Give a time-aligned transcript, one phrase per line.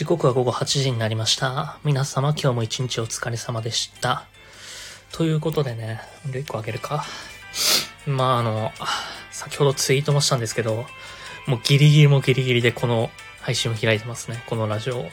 [0.00, 1.78] 時刻は午後8時になりました。
[1.84, 4.24] 皆様今日も一日お疲れ様でした。
[5.12, 7.04] ということでね、1個あげるか。
[8.06, 8.72] まああの、
[9.30, 10.86] 先ほどツイートもしたんですけど、
[11.46, 13.10] もうギリギリもギリギリでこの
[13.42, 14.42] 配信を開いてますね。
[14.46, 15.04] このラジオ。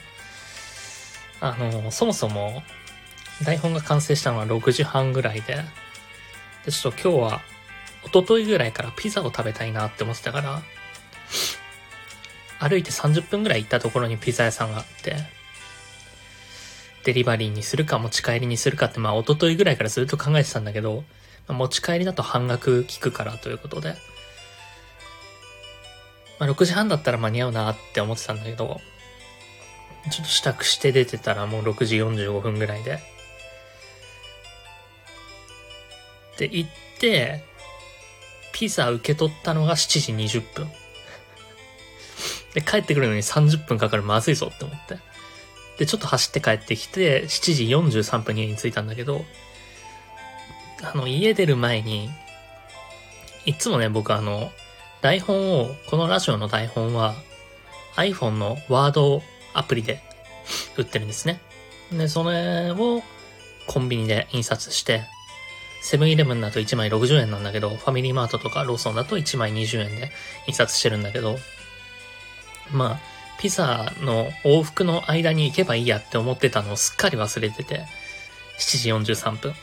[1.42, 2.62] あの、そもそも
[3.44, 5.56] 台本が完成したのは6時半ぐらいで、
[6.64, 7.40] で、ちょっと今日は
[8.06, 10.62] 一昨日ぐらいからピザを食べたいなって思ってたから、
[12.58, 15.16] 歩いて30分ぐらい行ったところにピザ屋さんがあって、
[17.04, 21.04] デリバリーにするか持ち帰りにするかって、まあ一昨日ぐらいからずっと考えてたんだけど、
[21.46, 23.94] まあ持ち帰りだと半額効くからということで、
[26.38, 28.80] まあ6時半だったら間に合うなって思ってたんだけど、
[30.10, 32.98] ちょっと支度して出てたらもう6時45分ぐらいで、
[36.38, 36.70] で、行っ
[37.00, 37.44] て、
[38.52, 40.68] ピザ受け取ったのが7時20分。
[42.54, 44.98] で、帰ってくるのに30分かかるまずいぞって思って。
[45.78, 47.64] で、ちょっと走って帰ってきて、7時
[47.98, 49.24] 43分に家に着いたんだけど、
[50.82, 52.10] あの、家出る前に、
[53.44, 54.50] いつもね、僕あの、
[55.00, 57.14] 台本を、このラジオの台本は、
[57.96, 59.22] iPhone のワード
[59.54, 60.00] アプリで
[60.76, 61.40] 売ってるんですね。
[61.92, 63.02] で、それを
[63.66, 65.02] コンビニで印刷して、
[65.80, 70.10] セブンイレブンだと1枚60円なんだけど、ファミリーマートとかローソンだと1枚20円で
[70.46, 71.38] 印刷してるんだけど、
[72.72, 73.00] まあ、
[73.38, 77.84] ピザの往復の間に行けばいいやって思ってたのをすっかり忘れてて、
[78.58, 79.54] 7時43分。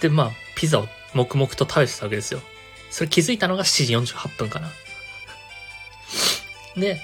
[0.00, 2.40] で、まあ、ピザを黙々と食べてたわけですよ。
[2.90, 4.70] それ気づいたのが7時48分かな。
[6.76, 7.00] で、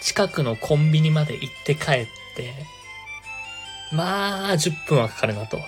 [0.00, 2.06] 近くのコンビニまで行って帰っ
[2.36, 2.52] て、
[3.92, 5.60] まあ、10分はかかるなと。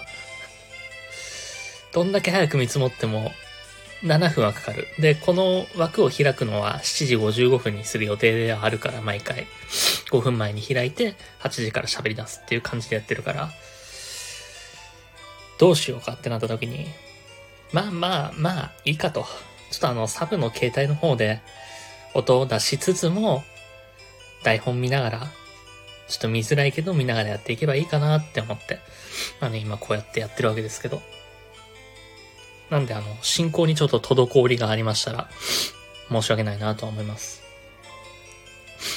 [1.93, 3.33] どんだけ早く見積もっても、
[4.03, 4.89] 7分はかかる。
[4.99, 9.47] で、この枠を開くのは7時55分にする予定ではあるから、毎回。
[10.11, 13.51] 5分前に開いて、8時から喋り出すっていう感じでやってるから、
[15.59, 16.87] どうしようかってなった時に、
[17.73, 19.27] まあまあまあ、いいかと。
[19.71, 21.41] ちょっとあの、サブの携帯の方で、
[22.15, 23.45] 音を出しつつも、
[24.45, 25.19] 台本見ながら、
[26.09, 28.79] ちょっと見づらいけど見ながらやっていけばいいかなって思って。
[29.41, 31.03] まあね、今こうやってやってるわけですけど。
[32.71, 35.29] なんであの、進行にちょっと滞りがありましたら、
[36.11, 37.43] 申し訳ないなと思います。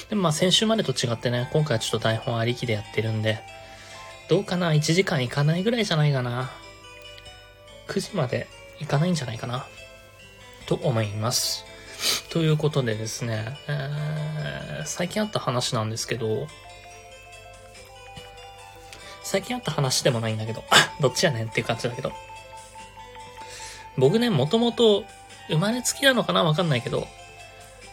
[0.10, 3.40] でもまあ先週までと違ってね、今回はちょっと台本ありきでやってるんで、
[4.28, 6.52] どうかな ?1 時間いかないぐらいじゃないかな。
[7.88, 8.48] 9時まで
[8.80, 9.66] いかないんじゃないかな。
[10.68, 11.66] と思います。
[12.30, 16.48] ということでですね、えー、最近あった話なんですけど、
[19.24, 20.64] 最近あった話でもないんだけど、
[21.02, 22.14] どっちやねんっていう感じだけど、
[23.98, 25.04] 僕ね、もともと
[25.50, 26.44] 生まれつきなのかな？
[26.44, 27.08] わかんないけど、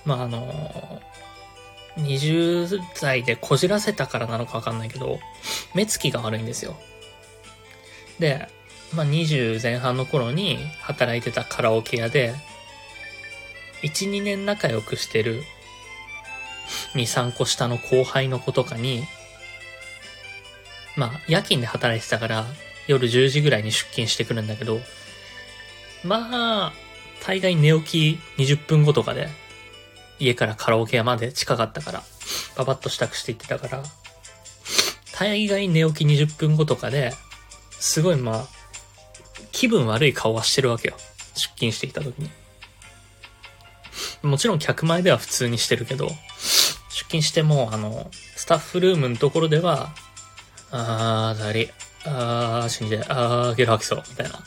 [0.05, 1.03] まあ、あの
[1.97, 5.19] 20代でこじらせたからなのかわかんないけど、
[5.75, 6.77] 目つきが悪いんですよ。
[8.19, 8.49] で、
[8.95, 12.35] まあ、20前半の頃に働いてたカラオケ屋で、
[13.83, 15.43] 1、2年仲良くしてる
[16.95, 19.05] 2、3個下の後輩の子とかに、
[20.97, 22.47] まあ、夜勤で働いてたから、
[22.87, 24.81] 夜10時ぐらいに出勤してくるんだけど、
[26.07, 26.73] まあ、
[27.25, 29.29] 大概寝起き20分後とかで、
[30.19, 32.03] 家からカラオケ屋まで近かったから、
[32.57, 33.83] ババッと支度していってたから、
[35.19, 37.13] 大概寝起き20分後とかで、
[37.71, 38.47] すごいまあ、
[39.53, 40.97] 気分悪い顔はしてるわけよ。
[41.35, 42.31] 出勤してきた時に。
[44.23, 46.09] もちろん客前では普通にしてるけど、
[46.91, 49.95] 出勤しても、あの、スタッフルームのところでは、
[50.71, 51.71] あー、だり、
[52.05, 54.41] あー、死んで、あー、ゲロ吐きそう、みたいな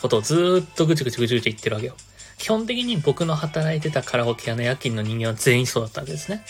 [0.00, 1.96] ことをずーっとぐちぐちぐちぐち言ってるわけよ。
[2.38, 6.44] 基本的に僕の働いてたカラオケ屋の夜勤の人間は全員そうだったわけですね。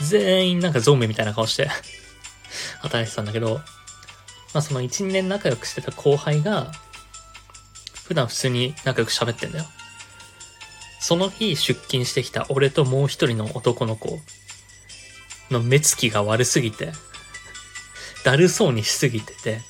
[0.00, 1.68] 全員なんかゾンビみたいな顔して
[2.80, 3.56] 働いてたんだけど、
[4.52, 6.72] まあその1、2年仲良くしてた後輩が、
[8.04, 9.66] 普段普通に仲良く喋ってんだよ。
[11.00, 14.20] その日出勤してきた俺ともう一人の男の子
[15.50, 16.92] の目つきが悪すぎて、
[18.24, 19.60] だるそうにしすぎてて、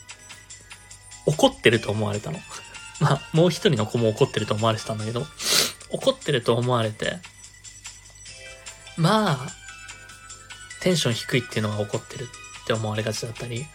[1.27, 2.39] 怒ってると思われたの。
[3.05, 5.27] まあ、もう一人の子も怒ってると思われてたんだけど、
[5.91, 7.19] 怒ってると思われて、
[8.97, 9.39] まあ、
[10.81, 12.25] テンション低いっていうのは怒ってる
[12.63, 13.67] って思われがちだったり、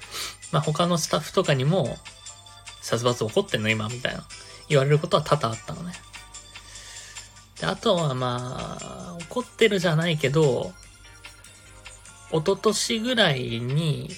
[0.51, 1.95] まあ他のスタッフとかにも、
[2.81, 4.23] 殺伐怒ってんの今みたいな
[4.67, 5.93] 言われることは多々あったのね。
[7.61, 10.73] で、あとはまあ、怒ってるじゃないけど、
[12.31, 14.09] 一昨年ぐらいに、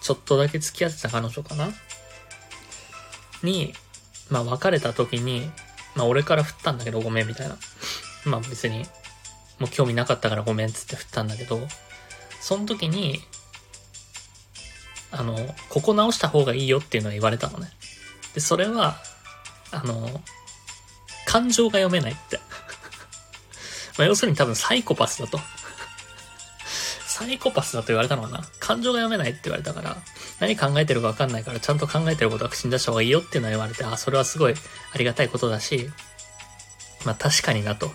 [0.00, 1.72] ちょっとだけ付き合ってた彼女かな？
[3.44, 3.74] に、
[4.30, 5.50] まあ別れた時に、
[5.94, 7.56] まあ俺から振ったんだけどごめんみたいな。
[8.24, 8.84] まあ別に、
[9.58, 11.60] もう興味なかったからごめんっつって振ったんだけど、
[12.40, 13.20] その時に、
[15.12, 15.36] あの、
[15.68, 17.70] ここ直した方がいいよっていうのは言われたのね。
[18.34, 18.96] で、それは、
[19.70, 20.22] あの、
[21.26, 22.40] 感情が読めないって。
[23.98, 25.38] まあ、要するに多分サイコパスだと。
[27.06, 29.96] サイコパスだと言われたのかな感情が読めないって言われたから、
[30.40, 35.88] 何考えてるかわかんないから、ちゃんと考えてることは口に出した方がいいよっていうのは言われて、あ、それはすごいありがたいことだし、
[37.04, 37.90] まあ確かになと。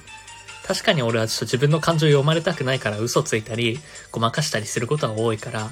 [0.65, 3.79] 確かに俺はちょっと自分の感情読まれたくないから嘘ついたり、
[4.11, 5.69] ごまかしたりすることは多いから、な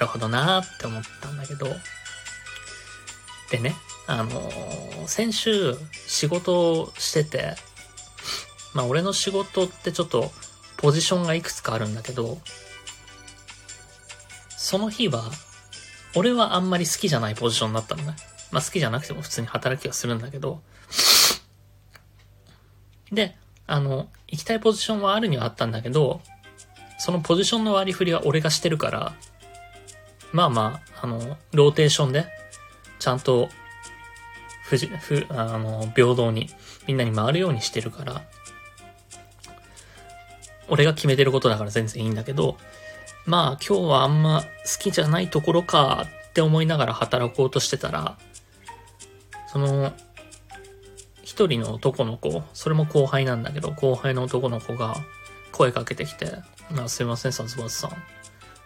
[0.00, 1.66] るほどなーって思ったんだけど、
[3.50, 3.74] でね、
[4.06, 7.54] あのー、先週仕事をしてて、
[8.74, 10.30] まあ俺の仕事ってちょっと
[10.78, 12.38] ポジションがいくつかあるんだけど、
[14.56, 15.30] その日は、
[16.18, 18.16] 俺はあんまり好きじゃないポジションだったのね。
[18.50, 20.60] まあ好きじゃなくても普通に働きはするんだけど、
[23.12, 23.36] で、
[23.68, 26.20] あの、行きたいポジションはあるにはあったんだけど、
[26.98, 29.14] そのポジションの割り振りは俺がしてるから、
[30.32, 32.26] まあまあ、あの、ローテーションで、
[32.98, 33.48] ちゃんと、
[34.64, 36.50] ふじ、ふ、あの、平等に、
[36.86, 38.22] みんなに回るようにしてるから、
[40.68, 42.58] 俺が決めてることだから全然いいんだけど、
[43.28, 48.16] まあ今日はあんま好きじゃないところかって思いながら働こうとしてたら、
[49.52, 49.92] その、
[51.22, 54.96] 一人の男の子、それも後輩なんだけど、後輩の男の子が
[55.52, 56.38] 声かけてきて、
[56.74, 57.90] あすいません、殺伐さん。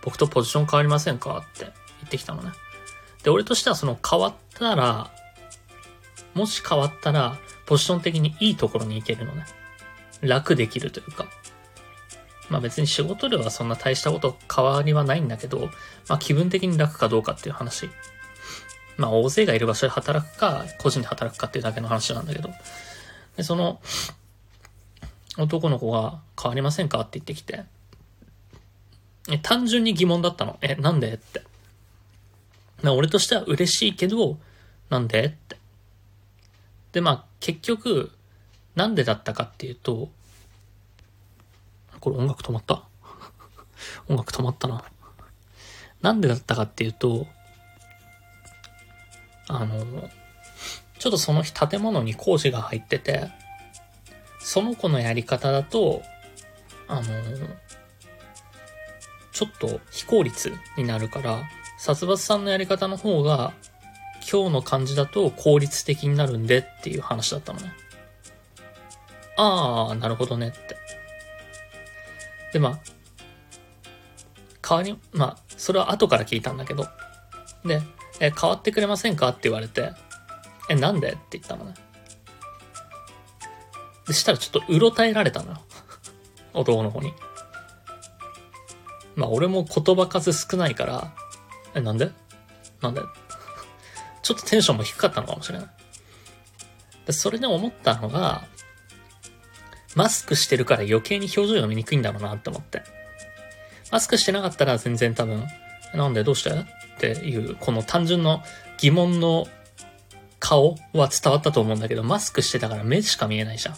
[0.00, 1.71] 僕とポジション変わりませんかって言
[2.07, 2.52] ってきたのね。
[3.25, 5.11] で、俺としてはその変わったら、
[6.35, 9.45] もし変わったら、ポジション的にいいところに行けるのね。
[10.21, 11.26] 楽できるというか。
[12.52, 15.71] まあ別に仕事量はそんな大したこと変わりはないんだけど、
[16.06, 17.88] まあ気分的に楽かどうかっていう話。
[18.99, 22.50] まあ大勢がいる場所で働くか、個人で働くかっていうだけの話なんだけど。
[23.38, 23.80] で、その、
[25.38, 27.64] 男の子が変わりませんかって言ってきて、
[29.30, 30.59] え、単純に疑問だったの。
[30.61, 31.40] え、なんでって。
[32.82, 34.38] ま俺としては嬉しいけど、
[34.90, 35.56] なんでって。
[36.92, 38.12] で、まあ結局、
[38.75, 40.11] なんでだったかっていうと、
[42.02, 42.82] これ音楽止まった？
[44.09, 44.82] 音楽止まったな。
[46.00, 47.28] なんでだったかっていうと、
[49.49, 50.11] あの、
[50.99, 53.30] ちょっとその日建物に工事が入ってて、
[54.40, 56.02] その子のやり方だと、
[56.88, 57.02] あの、
[59.32, 63.52] ちょっと非効率になるから、殺伐さんのやり方の方が、
[64.30, 67.73] 今日の感じだと効率的になるんでっていう話だったのね。
[69.37, 70.76] ああ、なるほどねって。
[72.52, 72.80] で、まあ、
[74.61, 76.87] 代わり、まあ、それは後から聞いたんだけど、
[77.64, 77.80] で、
[78.21, 79.92] え、変わってくれませんかって言われて、
[80.68, 81.12] え、なんで？
[81.12, 81.75] って言ったのね。
[84.06, 85.61] でしたらちょっとうろたえられたのよ。
[86.54, 87.12] 男の子に。
[89.16, 91.12] まあ俺も言葉数少ないから、
[91.75, 92.11] え、なんで？
[92.80, 93.00] なんで？
[94.23, 95.68] ちょっとテンションも低かったのかもしれない。
[97.06, 98.44] でそれで思ったのが、
[99.94, 102.82] マスクしてるから余計に表情読みにくいんだろうなって思って。
[103.90, 105.44] マスクしてなかったら全然多分、
[105.94, 106.54] なんでどうしてっ
[106.99, 108.42] ていう、この単純の
[108.78, 109.46] 疑問の
[110.38, 113.75] 顔は伝わったと思うんだけど、マスクしてたから目しか見えないじゃん。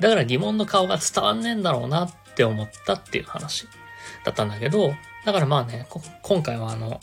[0.00, 3.66] だから疑問の顔が伝わんねえんだろうなって思ったっていう話
[4.24, 5.86] だったんだけど、だからまあね、
[6.22, 7.00] 今回はあの、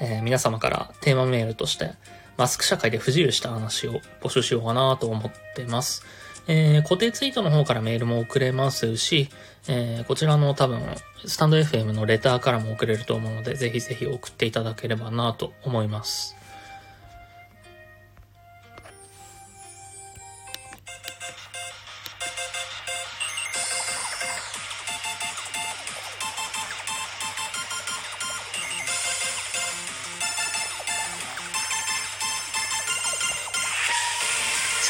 [0.00, 1.92] えー、皆様からテーマメールとして、
[2.36, 6.04] マスク社会で不自由した話を募集しようかなと思ってます。
[6.46, 9.28] えー、固定ツイートの方からメールも送れますし、
[9.68, 10.80] えー、こちらの多分、
[11.24, 16.36] スタンド FM のレターからも送れると思うので、ぜひぜひ送っていただければなと思います。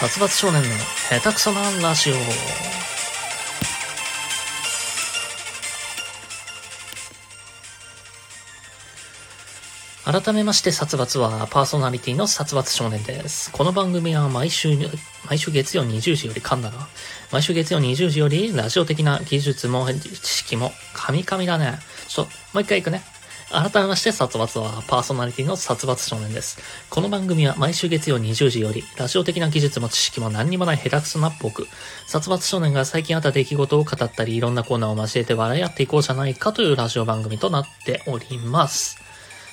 [0.02, 0.68] 殺伐少年の
[1.10, 2.14] 下手くそなラジオ。
[10.04, 13.52] 改めまして殺伐はパーソナリティの殺伐少年です。
[13.52, 14.76] この番組は毎週、
[15.28, 16.88] 毎週月曜20時より噛んだな。
[17.30, 21.78] 毎週月曜20時よりラジオ的な技術も知識も神々だね。
[22.08, 23.04] ちょっと、もう一回行くね。
[23.52, 26.58] 改めまして、殺伐はパーソナリティの殺伐少年です。
[26.88, 31.68] この番組は毎週月曜20時より、ラジオ的な技術も知識も何にもない下手くそなっぽく、
[32.06, 38.96] 殺伐少年が最近あった出来事を語ったり、いろんなコーナーを交えて笑い合っていこうじゃないかというラジオ番組となっております。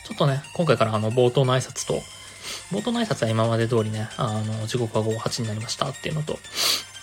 [0.08, 2.02] ちょっとね、今回からあの、冒頭の挨拶と、
[2.72, 6.40] 冒頭の挨拶は今まで通りね、あの、時刻は午後8になりましたっていうのと、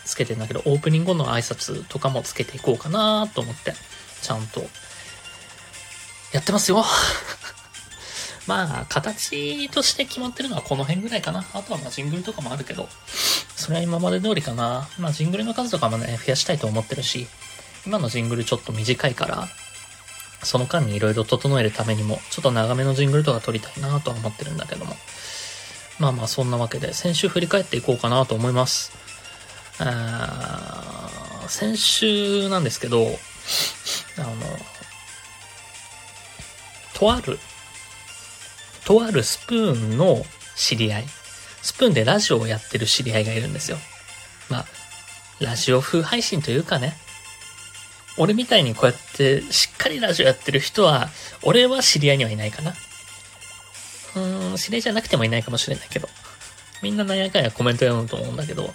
[0.06, 3.74] つけてんだけど、オープニング後の挨拶とかもつけていこうかなと思って、
[4.22, 4.66] ちゃんと、
[6.32, 6.84] やってますよ。
[8.46, 11.44] まあ、形として決まってるのはこの辺ぐらいかな。
[11.52, 12.88] あとはまあジングルとかもあるけど、
[13.56, 14.88] それは今まで通りかな。
[14.98, 17.26] まあジングルの数とかもね、増やしたいと思ってるし、
[17.86, 19.48] 今のジングルちょっと短いから、
[20.42, 24.96] その間に色々整えるためにも、ちょっと長めのジングルとか撮りたいなとは思ってるんだけども。
[25.98, 28.92] まあまあそんなわけで、先週振り返っていこうかなと思います。
[29.78, 33.06] あー先週なんですけど、
[34.18, 34.34] あの、
[36.96, 37.38] とある、
[38.86, 40.24] とあるスプーンの
[40.56, 41.04] 知り合い、
[41.62, 43.76] スプーンでラジオをやってる知り合いがいるんですよ。
[44.48, 44.66] まあ、
[45.40, 46.96] ラジオ風配信というかね、
[48.16, 51.10] 俺みたいにこうやってしっかりラジオやってる人は、
[51.42, 52.70] 俺は知り合いにはいないかな。
[52.70, 56.08] うーん、知り合いじゃなくてもいないかもしれないけど。
[56.82, 58.72] みんな何やかんやコメント読むと思うんだけど、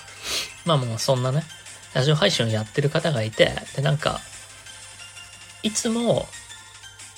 [0.66, 1.44] まあもうそんなね、
[1.94, 4.20] ラジオ配信をやってる方がいて、でなんか、
[5.64, 6.28] いつも、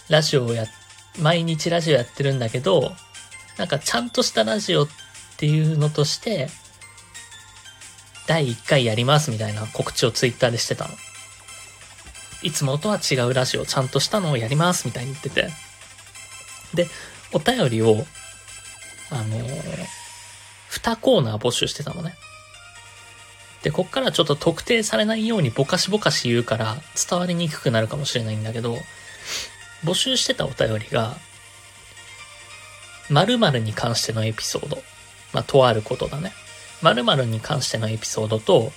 [0.10, 0.68] ラジオをやっ、
[1.20, 2.94] 毎日ラジオやってるんだけど、
[3.58, 4.88] なんかちゃんとしたラジオっ
[5.38, 6.50] ていうのとして、
[8.28, 10.92] 第1回やりますみたいな告知をツイッターでしてたの。
[12.42, 15.50] いつもとは違うラジオ、ちゃんとしたのをやりますみたいに言ってて。
[16.74, 16.88] で、
[17.32, 18.06] お便りを、
[19.10, 19.88] あのー、
[20.70, 22.16] 2コーナー募集してたのね。
[23.64, 26.76] で、こっからちょっと特定されないようにぼかしぼかし言うから
[27.10, 28.78] 伝わりにくくなるかもしれないんだけど、
[29.84, 31.18] 募集してたお便りが、
[33.10, 34.82] 〇〇に関してのエピソード。
[35.34, 36.32] まあ、とあることだね。
[36.82, 38.72] 〇〇に関してのエピソードと、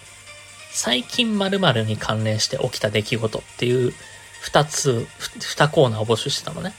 [0.70, 3.94] 最近〇〇に関連して起きた出来事っていう
[4.42, 5.06] 二つ、
[5.40, 6.74] 二コーナーを募集してたのね。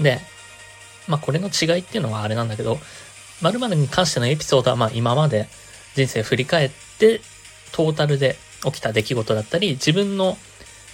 [0.00, 0.20] で、
[1.08, 2.78] まあこれの違いっていうのはあれなんだけど、
[3.42, 5.48] 〇〇に関してのエピソードはまあ今まで
[5.94, 7.20] 人生振り返って
[7.72, 10.38] トータルで起きた出来事だったり、自分の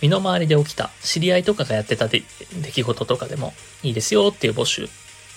[0.01, 3.53] 身の回りで起きた知り合いとかがやってた出来事とかでも
[3.83, 4.89] いいですよっていう募集。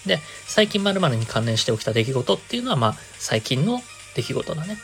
[0.05, 3.81] で、最近〇〇に関連して起きた出来事っていうのはまあ最近の
[4.15, 4.77] 出来事だね。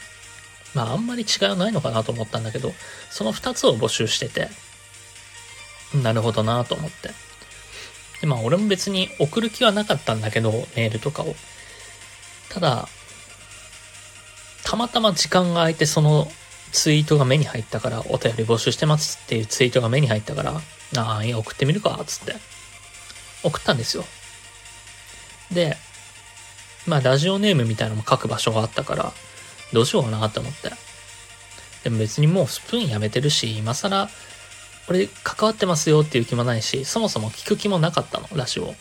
[0.74, 2.73] まああんまり違いはないのかなと思ったんだけど、
[3.10, 4.49] その二つを募集してて、
[6.04, 7.10] なるほどなと思って。
[8.21, 11.36] で、まあ俺も別に送る気はなかったんだけど、メールとかを。
[12.49, 12.88] ただ、
[14.63, 16.32] たまたま時間が空いてその
[16.71, 20.62] ツイートが目に入ったから、お便り募集してますっていうツイートが目に入ったから、
[20.97, 22.36] ああ、いや、送ってみるか、つって。
[23.43, 24.05] 送ったんですよ。
[25.51, 25.77] で、
[26.86, 29.13] まあ、ラジオネームみたいなのも書く場所があったから、
[29.73, 30.71] どうしようかなって思って。
[31.84, 34.10] でも別にもうスプーンやめてるし、今更、
[34.89, 38.73] 俺関わってますよっていう気もないし、そもそも聞く気もなかったの、ラジオ。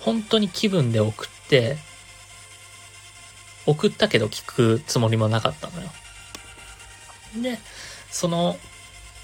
[0.00, 1.76] 本当に気分で送って、
[3.66, 5.90] 送ったけど聞くつもりもなかったのよ。
[7.42, 7.58] で、
[8.10, 8.56] その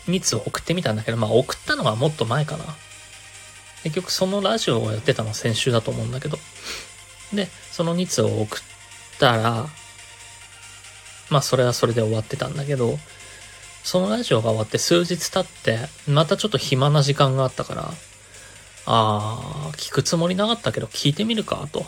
[0.07, 2.64] 2通送ってみたんだけど、まあ送ったのはもっと前かな。
[3.83, 6.38] 結局そのラジオをやってたの先週だと思うんだけど。
[7.33, 8.61] で、その2通を送っ
[9.18, 9.66] たら、
[11.31, 12.98] まあそれはそれで終わってたんだけど、
[13.83, 17.90] そのラジオが終わって数日経って、またちょっと暇な時間があったから、
[18.87, 21.87] あー、聞くつもりなかったけど聞いてみるか、と。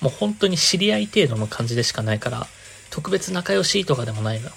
[0.00, 2.46] もう本当に知り合い程度の感じでしかないから、
[2.90, 4.52] 特別仲良しとかでもないのよ。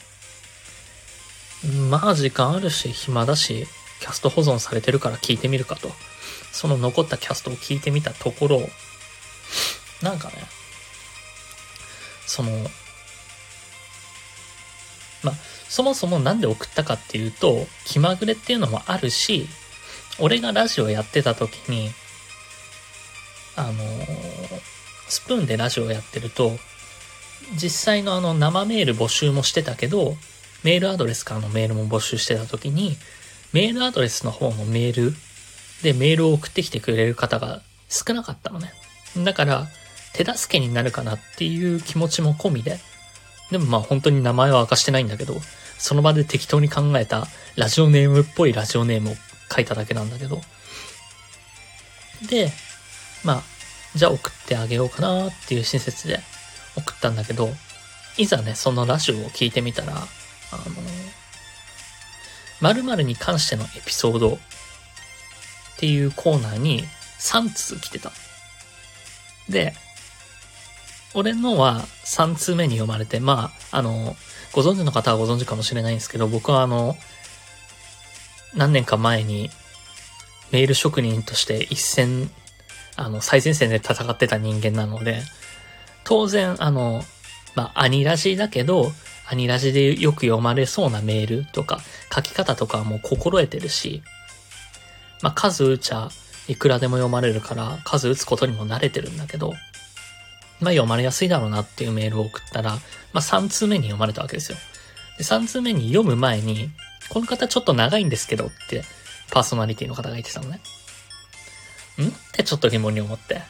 [1.90, 3.68] まあ時間あるし、暇だし、
[4.00, 5.92] キャスト保存されてるから聞いてみるかと。
[6.52, 8.70] その残ったキャストを聞いてみたところ、
[10.02, 10.36] なんかね、
[12.26, 12.52] その、
[15.24, 15.36] まあ、
[15.70, 19.48] そもそもなんで送ったかっていうと、気まぐれっていうのもあるし、
[20.20, 21.92] 俺がラジオやってた時に、
[23.56, 23.74] あの
[25.08, 26.58] スプーンでラジオやってると、
[27.56, 30.18] 実際のあの生メール募集もしてたけど、
[30.64, 32.98] メールアドレスからのメールも募集してた時に、
[33.54, 35.14] メールアドレスの方のメール
[35.84, 38.72] でメールを送ってきてくれる方が少なかったのね。
[39.24, 39.68] だから、
[40.14, 42.80] 手助けになるかなっていう気持ちも込みで、
[43.52, 45.36] でもまあ本当に名前は明かしてないんだけど、
[45.78, 49.16] その場で適当に考えたラジオネームっぽいラジオネームを
[49.54, 50.42] 書いただけなんだけど。
[52.30, 52.52] で、
[53.24, 53.44] まあ、
[53.96, 56.20] じゃあ送ってあげようかなっていう親切で
[56.76, 57.50] 送ったんだけど、
[58.18, 60.08] いざね、そのラジオを聞いてみたら、
[60.52, 60.64] あの、
[62.62, 64.38] 〇〇に関してのエピソードっ
[65.78, 66.84] ていうコーナーに
[67.20, 68.12] 3通来てた。
[69.50, 69.74] で、
[71.14, 74.16] 俺のは3通目に読まれて、まあ、あの、
[74.54, 76.96] ご存知の方はご存知かもしれないんですけど、僕はあの、
[78.56, 79.50] 何年か前に
[80.52, 82.32] メール職人として一戦
[82.98, 85.22] あの、最前線で戦ってた人間なので、
[86.04, 87.04] 当然、あの、
[87.56, 88.92] まあ、アニラジだけど、
[89.30, 91.80] アニラジでよく読まれそうなメールとか、
[92.14, 94.02] 書き方とかはもう心得てるし、
[95.22, 96.10] まあ、数打ちゃ
[96.48, 99.54] いくらでも読まれるから、数打つことにも慣れてるんだけど、
[100.60, 102.80] まあ、読まれやすいだろうなっていうメールを送ったら、ま
[103.16, 104.58] あ、3通目に読まれたわけですよ。
[105.18, 106.70] で、3通目に読む前に、
[107.10, 108.84] この方ちょっと長いんですけどって、
[109.32, 110.62] パーソナリティの方が言ってたのね。
[112.02, 112.08] ん？
[112.08, 113.42] ってちょっと疑問に思って。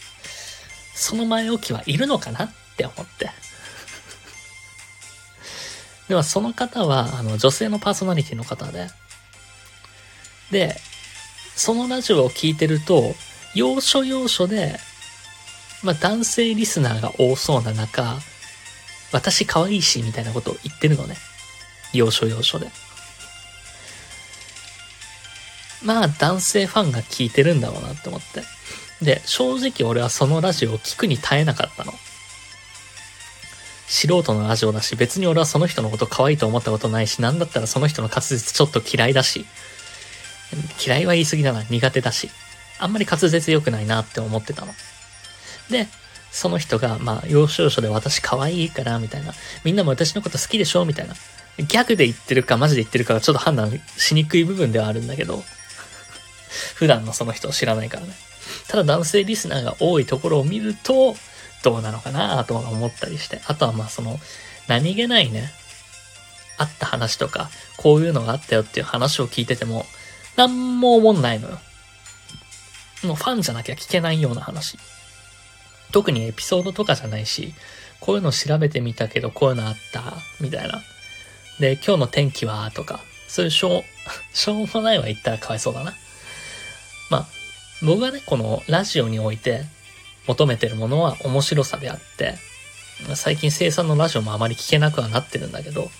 [0.94, 2.44] その前置きはいるのかな？
[2.44, 3.29] って思って。
[6.10, 8.88] では、その方は、あの、女性のパーソナリティの方で、
[10.50, 10.74] で、
[11.54, 13.14] そのラジオを聞いてると、
[13.54, 14.76] 要所要所で、
[15.84, 18.18] まあ、男性リスナーが多そうな中、
[19.12, 21.14] 私可愛いし、みたいなことを言ってるのね。
[21.92, 22.66] 要所要所で。
[25.84, 28.42] まあ、男性ファンが聞いてるんだろうなって思って。
[29.00, 31.92] で、正直俺はそのラジオを聞くに耐えなかったの。
[33.90, 39.46] 素人のラジオだし、別に俺はその人のこと可愛いと思ったことないし、なんだったらその人の滑舌ちょっと嫌いだし、
[40.86, 42.30] 嫌いは言い過ぎだな、苦手だし、
[42.78, 44.72] あんまり滑舌良くないなって思ってたの。
[45.70, 45.88] で、
[46.30, 49.34] その人が、まあ、要所要所で私可愛いから、みたいな。
[49.64, 51.14] みんなも私のこと好きでしょみたいな。
[51.58, 55.42] ギャグで言ってるか、マジで言ってるかがちょっと判断しにくい部分ではあるんだけど、
[56.76, 58.12] 普段のその人を知らないからね。
[58.68, 61.16] ただ男性リスナーが多いところを見ると、
[61.62, 63.40] どうなのかなとは思ったりして。
[63.46, 64.18] あとはまあその、
[64.68, 65.50] 何気ないね、
[66.58, 69.86] あった話とか、こういうのがあったよっていう話を聞いてても、
[70.36, 71.58] なんも思んないのよ。
[73.04, 74.78] もうファンじゃなきゃ聞けないような話。
[75.92, 77.54] 特にエピソードとかじゃないし、
[78.00, 80.02] こういうの調べてみたけど、こういうのあった、
[80.40, 80.80] みたいな。
[81.58, 83.84] で、今日の天気は、とか、そういうしょう、
[84.36, 85.94] しょうもないは言ったらかわいそうだな。
[87.10, 87.26] まあ、
[87.82, 89.64] 僕がね、このラジオにおいて
[90.30, 92.36] 求めてるものは面白さであって、
[93.16, 95.90] 最近生産のラジオもあまり聞けなくはなってるんだけど、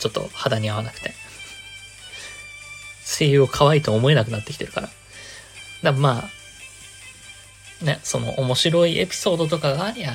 [0.00, 1.12] ちょっと肌に合わなくて。
[3.06, 4.86] 声優を可愛いと思えなくなってきてるから。
[4.86, 4.96] だか
[5.82, 6.30] らま
[7.82, 10.14] あ、ね、その面白いエピソードとかがありゃ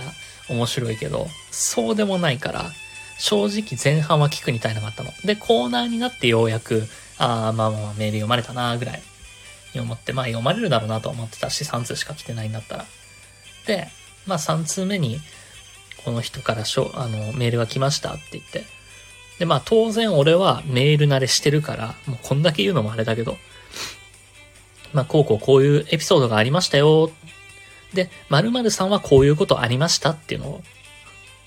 [0.50, 2.72] 面白いけど、そうでもないから、
[3.20, 5.12] 正直前半は聞くに耐えなかったの。
[5.24, 6.88] で、コーナーになってようやく、
[7.20, 9.02] ああ、まあまあメール読まれたなぐらい
[9.76, 12.86] に思って、まあ読まれるだろうなと思ってたし、3通しか来てないんだったら。
[13.70, 13.88] で、
[14.26, 15.20] まあ3通目に、
[16.04, 18.64] この人からしょあのメールが来ましたって言って、
[19.38, 23.38] で、まあ当然俺はメール慣れしてるから、もうこんだけ言うのもあれだけど、
[24.92, 27.12] まあこうこうこういうエピソードがありましたよ。
[27.94, 30.64] で、〇〇さんはこういうことありましたっていうのを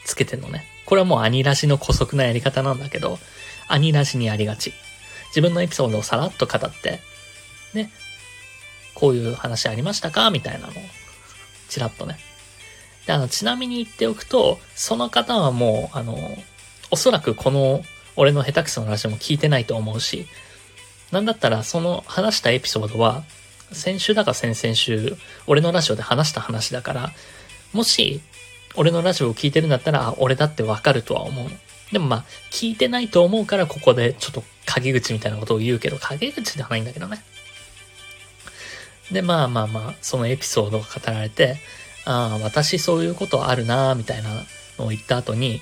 [0.05, 0.65] つけてんのね。
[0.87, 3.19] これはもうアニラジの古速なやり方なんだけど、
[3.67, 4.73] アニラジにありがち。
[5.31, 7.01] 自分のエピソードをさらっと語って、
[7.75, 7.91] ね、
[8.95, 10.31] こういう話ありましたか？
[10.31, 10.75] みたいなのを、
[11.73, 12.19] ちらっとね。
[13.07, 16.19] で、あの、ちなみに言っておくと、その方はもう、あの、
[16.91, 17.83] おそらくこの
[18.17, 20.27] 俺の下手くそな話も聞いてないと思うし、
[21.11, 23.25] なんだったらその話したエピソードは、
[23.73, 27.13] 先週だか先々週、俺のラジオで話した話だから、
[27.73, 28.21] もし、
[28.75, 31.49] 俺のラジオを聞いてるんだったら、あ、俺だってわかるとは思う。
[31.91, 37.23] でもまあ、聞いてないと思うからここでちょっと陰口みたいなことを言うけど、陰口ではないんだけどね。
[39.13, 41.57] で、まあまあまあ、そのエピソードが語られて、
[42.05, 44.31] ああ、私そういうことあるなみたいな
[44.79, 45.61] のを言った後に、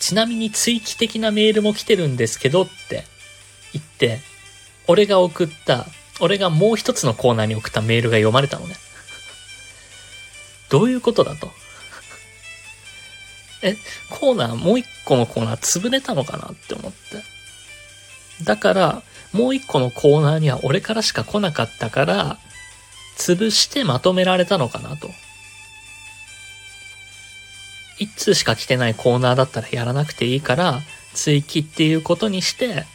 [0.00, 3.04] ちなみに追記的なメールも来てるんですけどって
[3.72, 4.20] 言って、
[4.86, 5.86] 俺が送った、
[6.20, 8.74] 俺がもう一つのコーナーに送ったメールが読まれたのね。
[10.68, 11.52] どういうことだと？
[13.62, 13.76] え、
[14.10, 17.24] コーナー、もう一個のコーナー潰れたのかなって思って。
[18.44, 19.02] だから、
[19.34, 22.38] もう一個のコーナーには俺からしか来なかったから、
[23.16, 25.10] 潰してまとめられたのかなと。
[27.98, 30.80] 一通しか来てないコーナーだったらやらなくていいから、
[31.14, 32.86] 追記っていうことにして、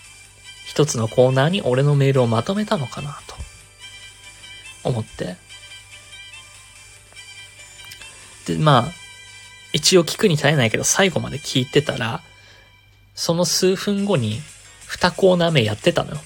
[0.66, 3.36] 一つのコーナーに俺のメールをまとめたのかなと
[4.84, 5.36] 思って。
[8.48, 8.92] で、まあ、
[9.74, 12.22] 一応聞くに耐えないけど最後まで聞いてたら、
[13.14, 14.42] その数分後に
[14.90, 16.18] 二コーナー目やってたのよ。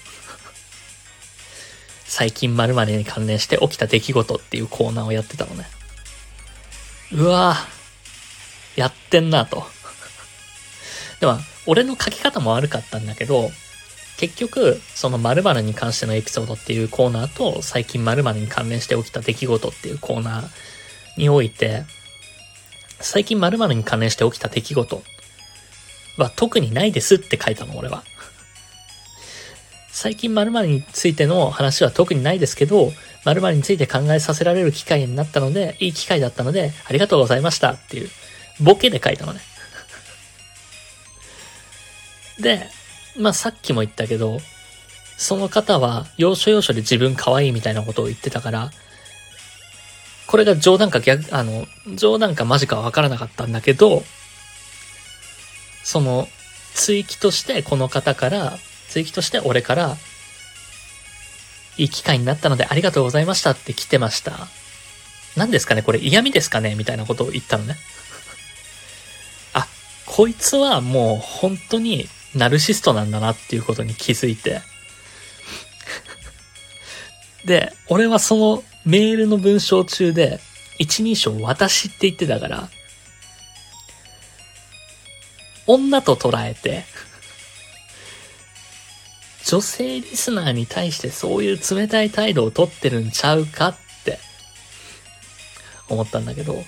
[2.05, 5.65] 最近〇〇に関連して起きた出来事っていうコーナーをやってたのね。
[7.11, 9.65] うわぁ、やってんなと。
[11.19, 13.51] でも、俺の書き方も悪かったんだけど、
[14.17, 20.49] 結局、その〇〇に関してのエピソードっていうコーナーと、最近〇〇に関連して起きた出来事っていうコーナー
[21.17, 21.83] において、
[23.01, 25.03] 最近〇〇に関連して起きた出来事
[26.17, 28.05] は特にないですって書いたの、俺は。
[29.93, 32.91] 最近〇〇についての話は特にないですけど、
[33.25, 38.09] 〇〇について考えさせられる機会になったので、いい機会だったので、ありがとうございましたっていう
[38.59, 39.39] ボケで書いたのね。
[42.39, 42.67] で、
[43.19, 44.39] まあさっきも言ったけど、
[45.15, 48.71] その方は要所要所で自分可愛いみたいなことを言ってたから、
[50.25, 54.01] これが冗談か逆、あの、冗談かマジかわからなかったんだけど、
[55.83, 56.27] その、
[56.73, 58.57] 追記としてこの方から、
[58.89, 59.97] 追記として俺から、
[61.77, 64.47] いい機会になったのでありがとうございましたって来てました。
[65.35, 67.75] 何ですかねこれ嫌味ですかねみたいなことを言ったのね。
[69.53, 69.67] あ、
[70.05, 74.61] こいつはもう本当にナルシストなんだなっていうことに気づいて。
[77.45, 80.39] で、俺はそのメールの文章中で、
[80.79, 82.69] 一人称私って言ってたから、
[85.67, 86.85] 女と捉えて、
[89.45, 93.75] 女性リスナーに対してそういう冷たい態度をとってるんちゃうかっ
[94.05, 94.19] て
[95.89, 96.61] 思ったんだけど、ま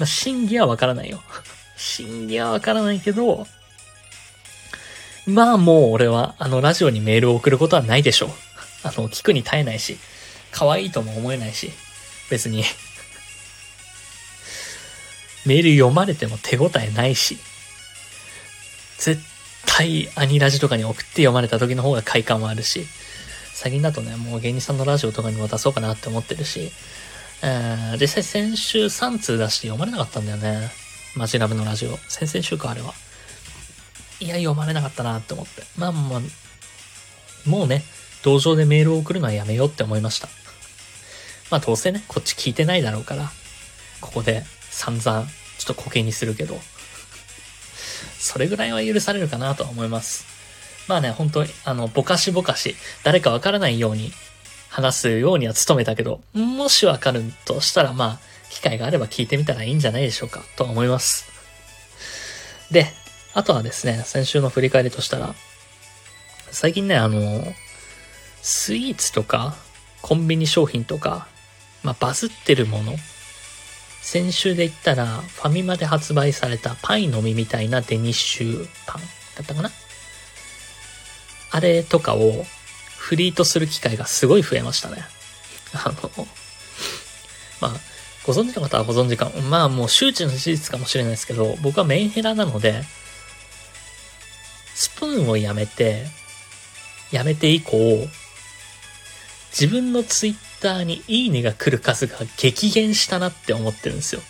[0.00, 1.22] あ、真偽はわからないよ。
[1.76, 3.46] 真偽はわからないけど、
[5.26, 8.30] まあもう俺はあのラジオにメールを送ることはないでしょう。
[8.84, 9.98] あの、聞くに耐えないし、
[10.52, 11.72] 可愛いとも思えないし、
[12.30, 12.64] 別に
[15.44, 17.38] メール読まれても手応えないし、
[18.98, 19.20] 絶
[19.66, 22.86] 対アニラジとかに送って読まれた時の方が快感はあるし、
[23.52, 26.70] 最近だとね、もう芸人さんのラジオとかにも出そうかなって思ってるし、
[27.42, 30.70] えー、実際先週3通出して読まれなかったんだよね。
[31.16, 31.96] マジラブのラジオ。
[32.08, 32.94] 先々週か、あれは。
[34.20, 35.62] いや、読まれなかったなって思って。
[35.76, 36.20] まあまあ、
[37.48, 37.82] もうね、
[38.22, 40.28] 同情でメールを送るのはやめようって思いました。
[41.50, 43.30] まあどうせね、こっち聞いてないだろうから、
[44.00, 45.26] ここで散々、
[45.58, 46.58] ちょっと固形にするけど、
[48.26, 50.26] それぐらいは許されるかなとは思います。
[50.88, 54.12] まあね、本当に、あの、ぼかしぼかし、誰かわからないように
[54.68, 58.18] 話すようには努めたけど、もしわかるとしたら、まあ、
[58.50, 61.24] 機会があれば聞いてみたらいいんじゃないでしょうか、とは思います。
[62.70, 62.86] で、
[63.34, 65.34] あとはですね、先週の振り返りとしたら、
[66.50, 67.44] 最近ね、あの、
[68.42, 69.56] スイーツとか、
[70.02, 71.26] コンビニ商品とか、
[71.82, 72.96] まあ、バズってるもの、
[74.06, 79.02] 先週で言ったら、ファミマで発売されたパイの実みたいなデニッシュパン
[79.34, 79.70] だったかな？
[81.50, 82.44] あれとかを
[82.96, 85.04] フリートする機会がすごい増えましたね。
[85.74, 86.28] あの、
[87.60, 87.80] まあ、
[88.24, 89.28] ご存知の方はご存知か。
[89.50, 92.84] まあもう周知の事実かもしれないですけど、僕はメンヘラなので、
[94.76, 96.06] スプーンをやめて、
[97.10, 98.08] やめて以降、
[99.50, 104.22] 自分のツイッターにいいねが来る数が激減したなって思ってるんですよ。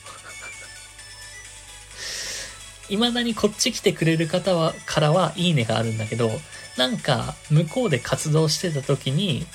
[2.89, 6.31] 未だにこっち来てくれる方は、からはいいねがあるんだけど、
[6.77, 9.47] なんか、向こうで活動してた時に、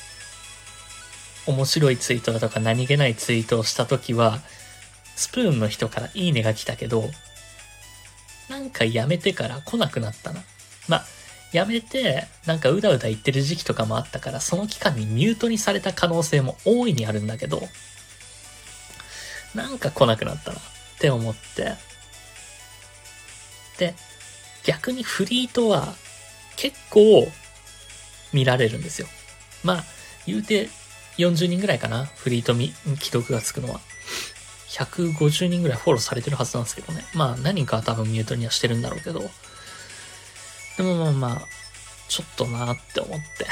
[1.45, 4.41] 面白いツイートだとか何気ないツイートをした時は、
[5.15, 7.10] スプーンの人からいいねが来たけど、
[8.49, 10.41] なんかやめてから来なくなったな。
[10.88, 11.05] まあ、
[11.51, 17.61] やめて、なんかうだうだ言ってる時期とかもあったから、その期間にミュートにされた可能性も大いにあるんだけど、
[19.53, 20.61] なんか来なくなったなっ
[20.99, 21.73] て思って、
[23.77, 23.95] で、
[24.63, 25.93] 逆にフリートは
[26.55, 27.27] 結構
[28.31, 29.07] 見られるんですよ。
[29.63, 29.83] まあ、
[30.25, 30.69] 言うて
[31.17, 32.71] 40人ぐらいかな、フリート既
[33.11, 33.81] 読がつくのは。
[34.69, 37.03] 150人ぐらいフォローされてるはずなんですけどね。
[37.13, 39.29] まあ何人かは多分ミュートにはしてるんだろうけど、
[40.77, 41.47] でもまあまあ、
[42.07, 43.47] ちょっとなって思って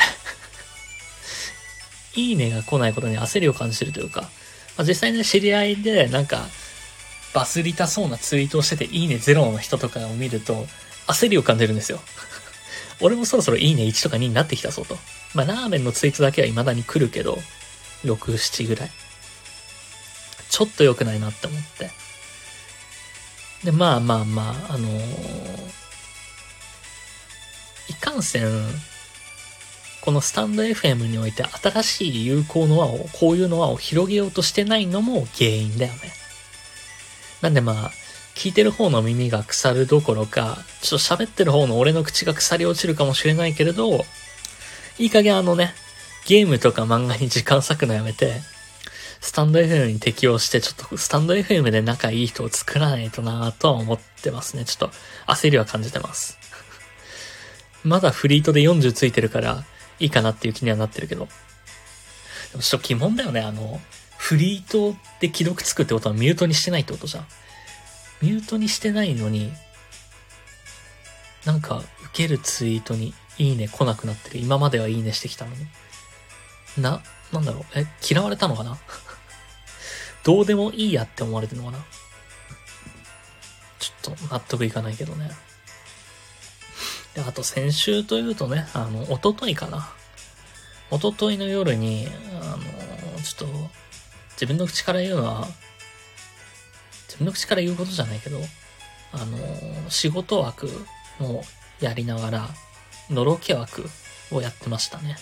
[2.19, 4.21] いいねが来ないことに焦りを感じてるというか、
[4.77, 6.47] まあ、実際ね、知り合いでなんか、
[7.33, 10.67] バスりたそうなツイートをしてて、いいねゼロの人とかを見ると、
[11.07, 12.01] 焦りを感じるんですよ。
[13.01, 14.97] 俺もそろそろいいね1とか2になってきたぞと。
[15.33, 17.41] まあ、ラーメンのツイートだけは未だに来るけど、
[18.03, 18.91] 6、7ぐらい。
[20.49, 21.91] ちょっと良くないなって思って。
[23.63, 25.73] で、まあまあまあ、あのー、
[27.89, 28.43] いかんせん、
[30.01, 35.99] このスタンド FM において新しい有効の輪を、こういうの輪を広げようとしてないのも原因だよね。
[37.41, 37.91] なんでまあ、
[38.35, 44.05] 聞いてる方の耳が腐るどころか、ちょっと喋ってる方の俺の口が腐り落ちるかもしれないけれど、
[44.97, 45.73] いい加減あのね、
[46.25, 48.41] ゲームとか漫画に時間割くのやめて、
[49.19, 54.63] スタンド FM に適応して、ちょっとスタンド FM で仲いい人を作らないとなぁとは思ってますね。
[54.63, 54.95] ちょっと
[55.27, 56.38] 焦りは感じてます。
[57.83, 59.63] まだフリートで40ついてるから、
[59.99, 61.27] いいかなっていう気にはなってるけど。
[62.51, 63.79] でもちょっと疑問だよね、あの、
[64.17, 67.27] フリートで既読つくってことはミュートにしてないってことじゃん。
[68.21, 69.51] ミュートにしてないのに、
[71.45, 74.39] なんか、受けるツイートにいいね来なくなってる。
[74.39, 75.65] 今まではいいねしてきたのに。
[76.77, 77.63] な、なんだろう。
[77.75, 78.77] え、嫌われたのかな？
[80.23, 81.85] どうでもいいやって思われてるのかな？
[83.79, 85.31] ちょっと納得いかないけどね。
[87.19, 89.91] であと先週というとね、あの、おとといかな。
[90.89, 92.07] おとといの夜に、
[92.41, 92.57] あの、
[93.21, 93.69] ちょっと、
[94.33, 95.47] 自分の口から言うのは、
[97.07, 98.39] 自分の口から言うことじゃないけど、
[99.11, 99.37] あの、
[99.89, 100.69] 仕事枠
[101.19, 101.41] を
[101.81, 102.49] やりながら、
[103.09, 103.89] のろけ枠
[104.31, 105.17] をやってましたね。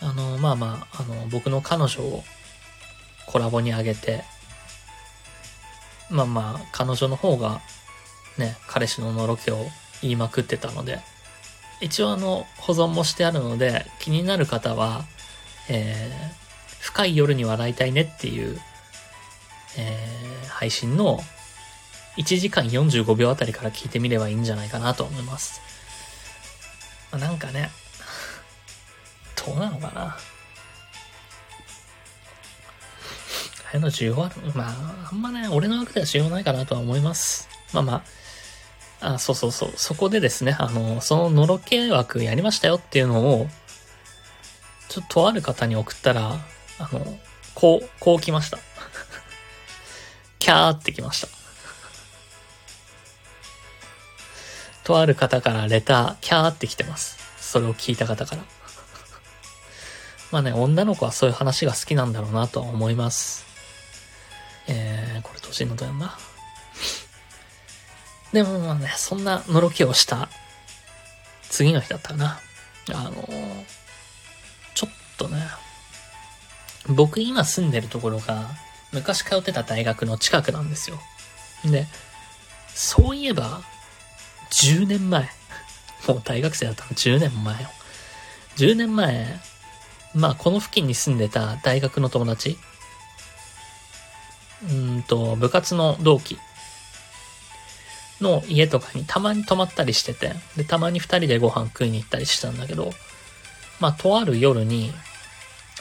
[0.00, 2.22] あの、まあまあ、あの、僕の彼女を
[3.26, 4.22] コラボにあげて、
[6.10, 7.60] まあまあ、彼女の方が、
[8.38, 9.66] ね、彼氏ののろけを
[10.02, 11.00] 言いまくってたので、
[11.80, 15.04] 一応あの、保存もしてあるので、気になる方は、
[15.68, 18.58] えー、深い夜に笑いたいねっていう、
[19.78, 21.20] えー、配信の
[22.16, 25.60] 1時間45秒あたりから聞いてみればいいんじゃないかなと思います。
[27.18, 27.70] なんかね、
[29.46, 30.02] どうなのかな。
[30.02, 30.18] あ
[33.72, 37.48] あいうの需要あるまあ、あんまね、俺の枠では需要ないかなとは思います。
[37.72, 38.02] まあまあ、
[39.00, 39.72] あ、そうそうそう。
[39.76, 43.48] そこでですね、あの、そののろけ枠やりましたよっていうのを、
[44.88, 46.38] ちょっととある方に送ったら、
[46.78, 47.18] あの、
[47.54, 48.58] こう、こう来ました。
[50.38, 51.28] キャーって来ました。
[54.84, 57.18] とある方からレター、キャーって来てます。
[57.40, 58.42] それを聞いた方から。
[60.30, 63.46] まあね、女の子はそういう話が好きなんだろうなとは思います。
[64.66, 66.18] えー、これ年のどやんな。
[68.32, 70.28] でもね、そんなのろけをした
[71.42, 72.40] 次の日だったかな。
[72.92, 73.28] あの、
[74.74, 75.42] ちょっとね、
[76.88, 78.48] 僕今住んでるところが
[78.92, 80.98] 昔通ってた大学の近くなんですよ。
[81.64, 81.86] で、
[82.74, 83.62] そういえば、
[84.50, 85.28] 10年前、
[86.06, 87.70] もう大学生だったの？10年前よ。
[88.56, 89.40] 10年前、
[90.14, 92.58] まあこの付近に住んでた大学の友達、
[94.68, 96.38] うんと、部活の同期
[98.20, 102.92] の家とかにたまに泊まったりしてて、で、たまに二人でご飯食いに行ったりしたんだけど、
[103.80, 104.92] まあ、とある夜に、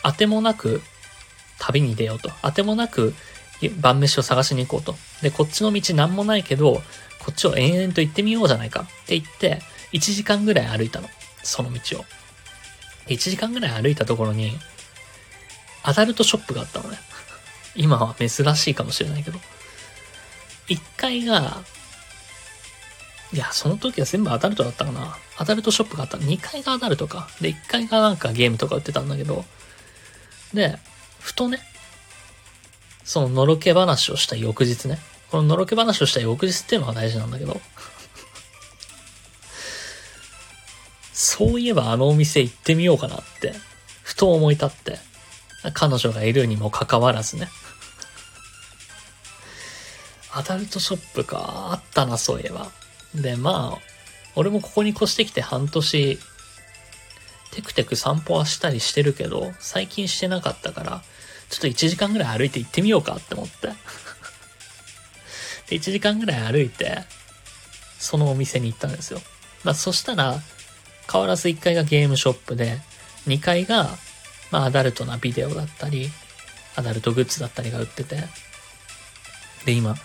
[0.04, 0.82] あてもなく
[1.60, 2.32] 旅に出ようと。
[2.41, 3.13] あてもなく
[3.80, 4.95] 晩飯を探しに行こうと。
[5.21, 6.82] で、こっちの道なんもないけど、
[7.19, 11.10] こっちを延々と行ってみようじゃないかって言って、1時間ぐらい歩いたの。
[11.43, 12.06] その道を。
[13.08, 14.58] 1時間ぐらい歩いたところに、
[15.84, 16.97] アダルトショップがあったのね。
[17.75, 19.39] 今は珍しいかもしれないけど。
[20.67, 21.63] 1階が、
[23.32, 25.15] いや、その時は全部アダルトだったかな。
[25.38, 26.18] アダルトショップがあった。
[26.18, 27.30] 2階がアダルトか。
[27.42, 29.46] で、1階がなんかゲームとか売ってたんだけど、
[30.54, 30.80] で、
[31.20, 31.60] ふとね、
[33.04, 35.00] そののろけ話をした翌日ね。
[35.30, 37.62] こののろけ話をした翌日っていうのが大事なんだけど、
[41.13, 43.54] そういえばあのお店行ってみようかなって、
[44.02, 44.98] ふと思い立って、
[45.74, 47.50] 彼女がいるにもかかわらずね。
[50.32, 52.72] アダルトショップか、あったな、そういえば。
[53.15, 53.82] で、まあ、
[54.36, 56.19] 俺もここに越してきて半年、
[57.52, 61.02] テクテク散歩はしたりしてるけど、最近してなかったから、
[61.50, 63.67] ちょっと1時間ぐらい歩いて行ってみようかって思って。
[65.69, 67.04] で、1時間ぐらい歩いて、
[67.98, 69.22] そのお店に行ったんですよ。
[69.63, 70.41] まあ、そしたら、
[71.12, 72.80] 変わらず1階がゲームショップで、
[73.28, 73.98] 2階が、
[74.52, 76.12] まあ、アダルトなビデオだったり、
[76.76, 78.24] アダルトグッズだったりが売ってて、
[79.65, 79.98] で、今、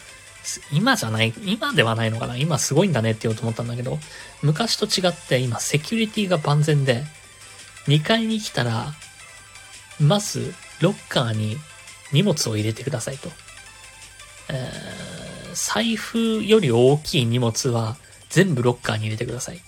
[0.72, 3.98] 今じゃない、今ではないのかな今すごいんだねって言おうと思ったんだけど、
[4.42, 7.04] 昔と違って今セキュリティが万全で、
[7.86, 8.92] 2階に来たら、
[10.00, 11.56] まず、ロッカーに
[12.12, 13.30] 荷物を入れてくださいと。
[14.50, 17.96] えー、財布より大きい荷物は
[18.28, 19.56] 全部ロッカーに入れてください。
[19.56, 19.60] っ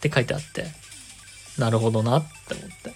[0.00, 0.66] て書いてあって、
[1.58, 2.92] なるほどなって思って。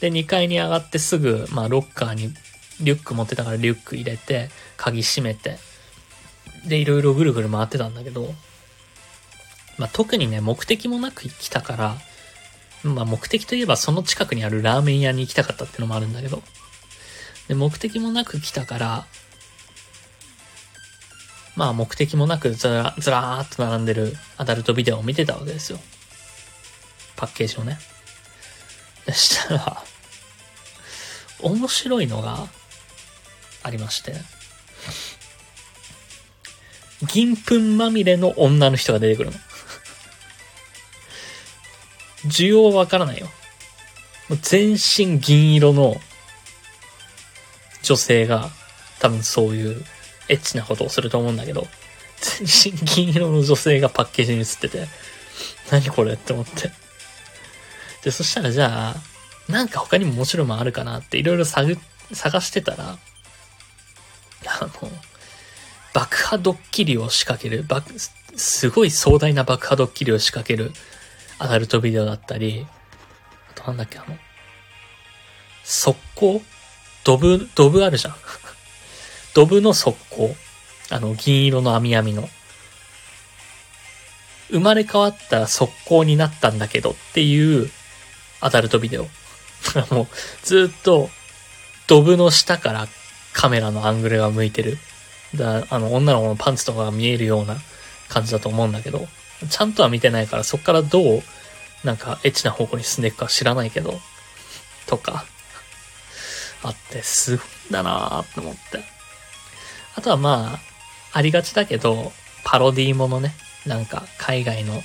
[0.10, 2.34] で、2階に上がってすぐ、まあ、ロッカーに
[2.80, 5.58] リュック持ってたからリュック入れて、鍵閉めて、
[6.66, 8.34] で、いろいろぐるぐる回ってたんだけど、
[9.78, 11.96] まあ、特にね、目的もなく来たから、
[12.82, 16.42] まあ、目的といえばその近くにあるラーメン屋に行きたかったってのもあるんだけど、
[17.48, 19.06] で、目的もなく来たから、
[21.56, 25.78] まあ目的もなくずら、ずらーっと並んでるアダルトビデオを見てたわけですよ。
[27.16, 27.78] パッケージをね。
[29.06, 29.84] そしたら、
[31.40, 32.48] 面白いのが、
[33.64, 34.14] ありまして、
[37.12, 39.36] 銀粉まみれの女の人が出てくるの。
[42.26, 43.26] 需要わからないよ。
[44.28, 45.96] もう全身銀色の
[47.82, 48.50] 女性が
[49.00, 49.84] 多分そういう
[50.28, 51.66] エッチなことをすると思うんだけど、
[52.20, 54.86] 全身銀色の女性がパッケージに映ってて、
[55.70, 56.70] 何これって思って。
[58.02, 58.96] で、そしたらじゃあ、
[59.52, 61.76] なんか他にももちろんあるかなっていろいろ探、
[62.12, 62.98] 探してたら、
[64.46, 64.90] あの、
[65.92, 67.92] 爆破ドッキリを仕掛ける、爆、
[68.36, 70.72] すごい壮大な爆破ドッキリを仕掛ける
[71.38, 72.66] アダルトビデオだったり、
[73.50, 74.16] あとなんだっけ、あの、
[75.64, 76.42] 速攻？
[77.04, 78.14] ドブ、ドブあるじゃん。
[79.34, 80.34] ドブの速攻。
[80.90, 82.28] あの、銀色の網網の。
[84.50, 87.70] 生まれ変わったら速攻になったんだけどっていう
[88.40, 89.08] アダルトビデオ。
[89.90, 90.08] もう、
[90.42, 91.10] ずっと、
[91.86, 92.88] ドブの下から
[93.34, 94.78] カメラのアングルが向いてる。
[95.34, 97.56] だあの、女の子のパンツとかが見えるような
[98.08, 99.06] 感じだと思うんだけど、
[99.50, 101.22] ちゃんとは見てないからそっからどう、
[101.82, 104.00] なんかエッチな方向に進んでいくか知らないけど、
[104.86, 105.26] とか、
[106.62, 108.82] あって、すごいんだなーって思って。
[109.96, 110.58] あとはまあ、
[111.12, 112.12] ありがちだけど、
[112.44, 113.34] パロディーものね、
[113.66, 114.82] なんか海外の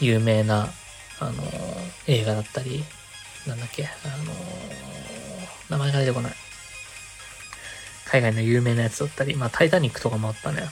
[0.00, 0.68] 有名な、
[1.20, 1.42] あのー、
[2.06, 2.84] 映画だったり、
[3.46, 3.88] なんだっけ、あ
[4.24, 6.32] のー、名前が出てこない。
[8.14, 10.62] 海外の有名なやつだったり、まあ、タイタニックとかもあったね。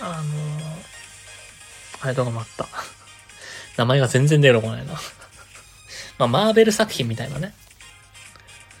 [0.00, 2.66] あのー、あれとかもあった。
[3.76, 4.94] 名前が全然出てこないな
[6.16, 7.52] まあ、マーベル作品みたいなね。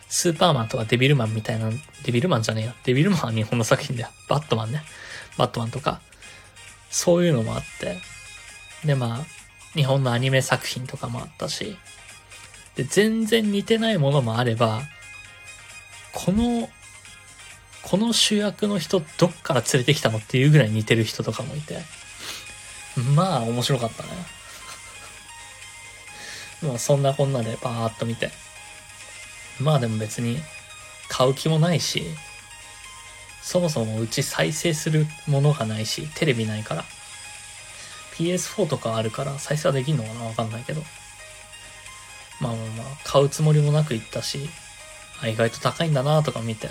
[0.08, 1.70] スーパーマンとかデビルマンみたいな、
[2.02, 2.74] デビルマンじゃねえよ。
[2.84, 4.08] デビルマンは日本の作品だよ。
[4.28, 4.82] バットマンね。
[5.36, 6.00] バットマンとか、
[6.90, 8.00] そういうのもあって。
[8.82, 11.76] で、まあ、日本のアニメ作品とかもあったし、
[12.76, 14.80] で、全然似てないものもあれば、
[16.12, 16.70] この
[17.82, 21.78] この主役の人どっから連れてきたのっていうぐらい似てる人とかもいて。
[23.14, 24.08] まあ面白かったね。
[26.62, 28.30] もうそんなこんなでバーっと見て。
[29.58, 30.42] まあでも別に
[31.08, 32.04] 買う気もないし、
[33.42, 36.84] そもそもうち再生するものがないし、テレビないから。
[38.16, 40.24] PS4 とかあるから再生はできんのかな？
[40.26, 40.84] わかんないけど。
[42.40, 44.48] まあまあまあ、買うつもりもなく行ったし、
[45.22, 46.70] あ、意外と高いんだなとか見て、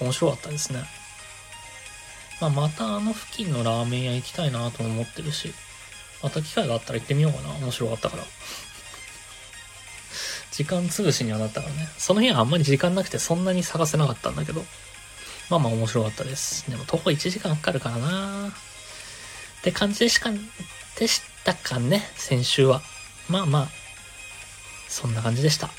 [0.00, 0.82] 面白かったですね。
[2.40, 5.52] まあ、またあの付近のラーメン屋行きたいなとも思ってるし、
[6.22, 7.50] また機会があったら行ってみようかな。
[7.56, 8.24] 面白かったから。
[10.52, 11.88] 時間潰しにはなったからね。
[11.98, 14.64] その日はあんまり時間なくてそんなに探せなかったんだけど。
[15.50, 16.70] まあまあ面白かったです。
[16.70, 18.52] でも徒歩1時間かかるからなっ
[19.62, 20.30] て感じでしか、
[20.98, 22.82] でしたかね、先週は。
[23.28, 23.68] まあまあ、
[24.88, 25.70] そんな感じでした。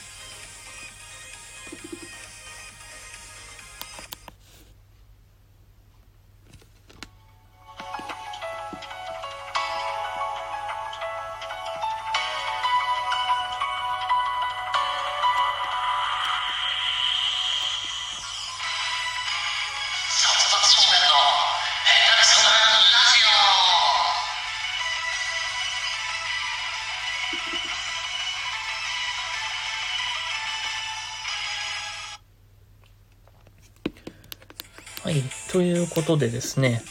[36.00, 36.82] ことでですね、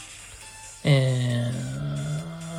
[0.83, 1.51] え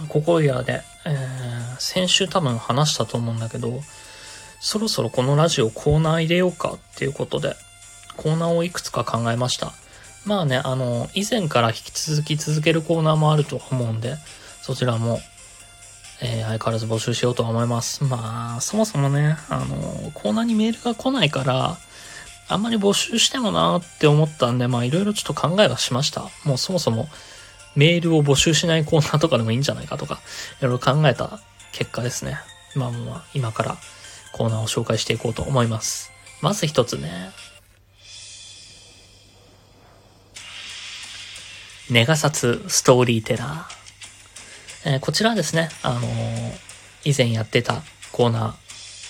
[0.02, 3.80] ー、ここやで、えー、先週多分話したと思うんだけど、
[4.60, 7.54] そろそろこのラジオコーナー入れようかっていうことで、
[8.16, 9.72] コーナーをいくつか考えました。
[10.26, 14.16] まあね、あの、以前から引き続き続けるコーナーもあると思うんで、
[14.60, 15.20] そちらも、
[16.20, 18.04] えー、相変わらず募集しようと思います。
[18.04, 21.78] まあ、そもそもね、あの、コーナーにメールが来ないから、
[22.50, 26.28] あんまり募集してもなーって思ったんで、まあいろいろちょっと考えはしました。
[26.44, 27.08] もうそもそも
[27.76, 30.20] メールを募集しないコーナーとかでもいいんじゃないかとか、
[30.60, 31.40] いろいろ考えた
[31.72, 32.38] 結果ですね。
[32.74, 33.76] まあまあ今から
[34.32, 36.10] コーナーを紹介していこうと思います。
[36.42, 37.30] まず一つね。
[41.88, 44.92] ネガサツストーリーテラー。
[44.92, 46.52] えー、こちらはですね、あのー、
[47.04, 47.82] 以前やってた
[48.12, 48.56] コーナ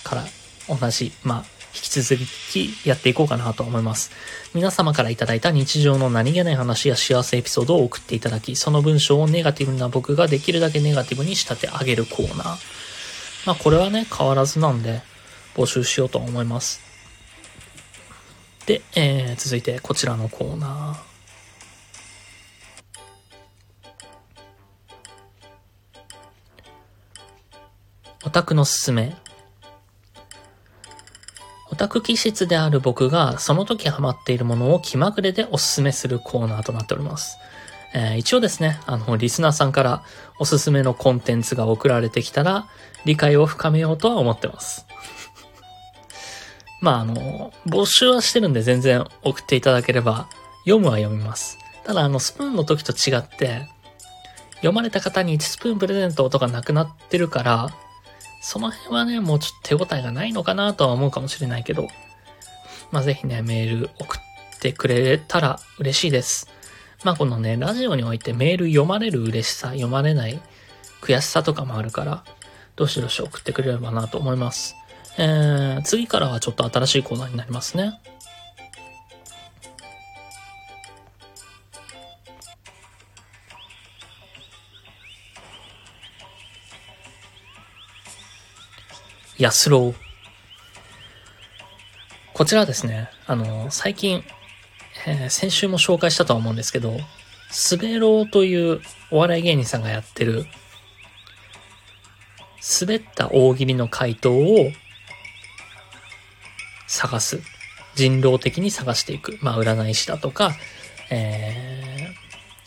[0.03, 0.25] ーから
[0.67, 4.11] 同じ、まあ、引き続きやっていこうかなと思います。
[4.53, 12.57] 皆様からいただいた日常の何気ない話や幸せエピソードを送っていただき、その文章をネガティブな僕ができるだけネガティブに仕立て上げるコーナー。
[13.45, 15.01] まあこれはね、変わらずなんで
[15.55, 16.81] 募集しようと思います。
[18.65, 21.11] で、えー、続いてこちらのコーナー。
[28.23, 29.15] オタクのすすめ。
[31.81, 37.39] タク気質である僕がその時ハマっているものを気まぐれでおすすめするコーナーとなっております。
[37.95, 40.03] えー、一応ですね、あの、リスナーさんから
[40.37, 42.67] おすすめのコンテンツが送られてきたら、
[43.03, 44.85] 理解を深めようとは思ってます。
[46.81, 50.27] まあ、あの、募集はしてるんで全然送っていただければ、
[50.65, 51.57] 読むは読みます。
[51.83, 53.67] ただ、あの、スプーンの時と違って、
[54.57, 57.71] 読まれた方に1スプーンプレゼントとかなくなってるから、
[58.41, 61.87] その辺はね、もうちょっと手応えがないのかなとは思うかもしれないけど、
[62.91, 66.49] まあ、ぜひね、メール送ってくれたら嬉しいです。
[67.03, 70.41] まあ、このね、ラジオにおいてメール読まれる嬉しさ、読まれない
[71.01, 72.23] 悔しさとかもあるから、
[72.75, 74.75] どしどし送ってくれればなと思います。
[75.17, 78.01] えー、次からはちょっと新しいコーナーになりますね。
[89.41, 89.95] 安郎。
[92.33, 94.23] こちらですね、あの、最近、
[95.07, 96.95] えー、先週も紹介したとは思うんですけど、
[97.49, 100.45] すべろうというお笑い芸人さんがやってる、
[102.79, 104.71] 滑った大喜利の回答を
[106.85, 107.41] 探す。
[107.95, 109.39] 人狼的に探していく。
[109.41, 110.51] まあ、占い師だとか、
[111.09, 112.13] え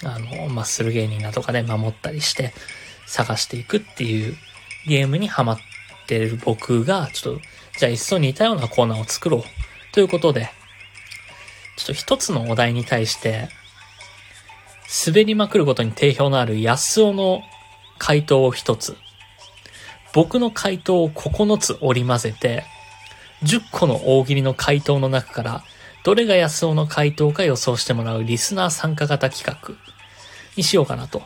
[0.00, 2.52] ー、あの、マッスル芸人だとかで守ったりして
[3.06, 4.36] 探していくっていう
[4.88, 5.58] ゲームにハマっ
[6.06, 7.40] てる僕が、ちょっと、
[7.78, 9.42] じゃあ一層似たようなコーナーを作ろう。
[9.92, 10.50] ということで、
[11.76, 13.48] ちょっと一つのお題に対して、
[15.06, 17.42] 滑りまくることに定評のある安尾の
[17.98, 18.96] 回答を一つ、
[20.12, 22.64] 僕の回答を9つ織り交ぜて、
[23.42, 25.64] 10個の大喜利の回答の中から、
[26.04, 29.74] どれが安尾の回答か予想してもらうリスナー参加型企画
[30.56, 31.22] にしようかなと。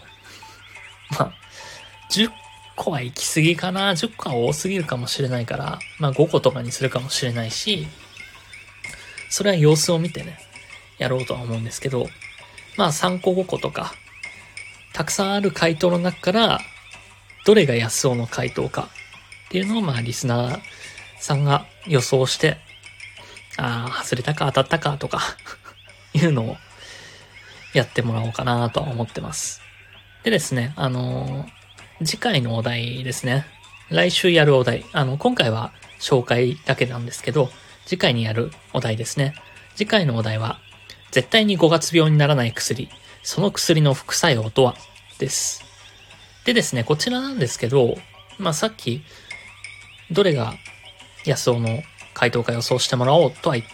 [1.11, 1.33] まあ、
[2.11, 2.31] 10
[2.79, 3.91] 個は行き過ぎかな。
[3.91, 7.89] 10個は多すぎるかもしれないから、まあ5個とかにするかもしれないし、
[9.29, 10.39] それは様子を見てね、
[10.99, 12.07] やろうとは思うんですけど、
[12.77, 13.93] まあ3個5個とか、
[14.95, 16.61] たくさんある回答の中から、
[17.45, 18.89] どれが安尾の回答か
[19.49, 20.61] っていうのをまあリスナー
[21.19, 22.59] さんが予想して、
[23.57, 25.21] ああ、外れたか当たったかとか
[26.15, 26.57] いうのを
[27.75, 29.61] やってもらおうかなとは思ってます。
[30.23, 31.58] でですね、あのー、
[32.05, 33.45] 次回のお題ですね。
[33.91, 34.85] 来週やるお題。
[34.93, 37.51] あの、今回は紹介だけなんですけど、
[37.87, 39.35] 次回にやるお題ですね。
[39.75, 40.61] 次回のお題は、
[41.11, 42.89] 絶対に5月病にならない薬、
[43.23, 44.77] その薬の副作用とは？
[45.19, 45.65] です。
[46.45, 47.97] でですね、こちらなんですけど、
[48.39, 49.03] まあ、さっき、
[50.11, 50.55] どれが
[51.27, 51.83] 安尾の
[52.15, 53.67] 回答か予想してもらおうとは言っ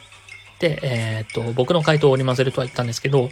[0.58, 3.28] て、えっ、と、僕の回答を織り交ぜるとは言ったんですけど、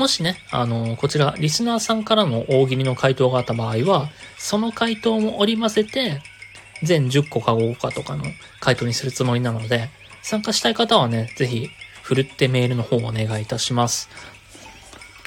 [0.00, 6.22] もしね、あの、こちら、リスナーさんからの大喜利の回答があった場合は、その回答も織り交ぜて、
[6.82, 8.24] 全10個か5個かとかの
[8.60, 9.90] 回答にするつもりなので、
[10.22, 11.68] 参加したい方はね、ぜひ、
[12.02, 14.08] ふるってメールの方をお願いいたします。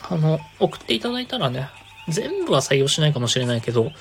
[0.10, 1.70] あの、送っていただいたらね、
[2.10, 3.92] 全部は採用しないかもしれないけど、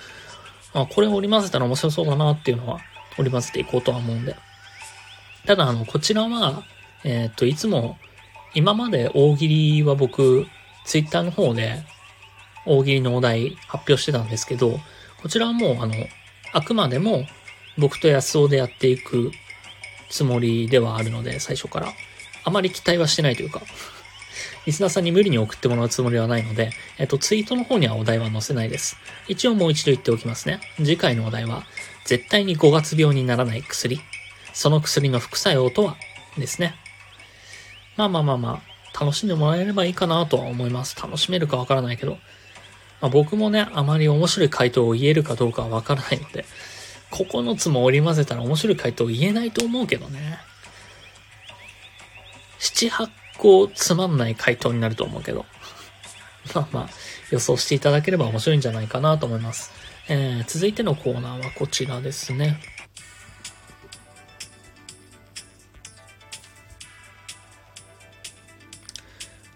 [0.72, 2.80] あ、これを織り交ぜたら面白そうだなっていうのは
[3.18, 4.36] 織り交ぜていこうとは思うんで。
[5.44, 6.62] ただ、あの、こちらは、
[7.04, 7.98] えっ、と、いつも、
[8.54, 10.46] 今まで大喜利は僕、
[10.84, 11.84] ツイッターの方で、
[12.64, 14.78] 大喜利のお題発表してたんですけど、
[15.20, 15.94] こちらはもう、あの、
[16.52, 17.26] あくまでも、
[17.78, 19.32] 僕と安尾でやっていく
[20.10, 21.88] つもりではあるので、最初から。
[22.44, 23.62] あまり期待はしてないというか、
[24.66, 28.96] リスナーさんに無理に送ってもらうつもりはないので、えっと、ツイートの方にはお題は載せないです。
[29.28, 30.60] 一応もう一度言っておきますね。
[30.76, 31.64] 次回のお題は、
[32.04, 34.00] 絶対に5月病にならない薬。
[34.52, 35.96] その薬の副作用とは？
[36.36, 36.74] ですね。
[37.96, 41.00] まあまあまあまあ、楽しんでもらえればいいかなとは思います。
[41.00, 42.18] 楽しめるかわからないけど。
[43.00, 46.44] まあ、僕もね、あまり面白い回答を言えるかどうかはわからないので、
[47.10, 50.38] 9つも織り交ぜたら面白い回答を言えないと思うけどね。
[52.60, 55.44] 7、8個つまんない回答になると思うけど。
[56.54, 56.88] まあまあ、
[57.30, 59.72] 予想していただければ面白いんじゃないかなと思います。
[60.08, 62.60] えー、続いてのコーナーはこちらですね。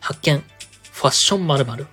[0.06, 0.40] 発見。
[0.92, 1.86] ファッション〇〇。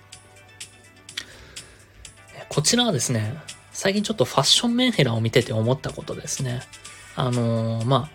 [2.48, 3.34] こちらはですね、
[3.72, 6.60] 最近ちょっとファッションメンヘラを見てて思ったことですね。
[7.16, 8.10] あのー、まあ、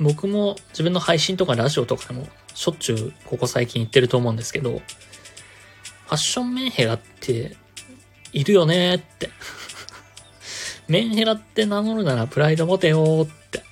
[0.00, 7.56] 僕も自分の配信とかラジオとかでもしょっちゅうここ最近言ってると思うんですけど、ファッションメンヘラって
[8.32, 9.30] いるよねって。
[10.88, 13.62] メンヘラって名乗るならプライド持てよって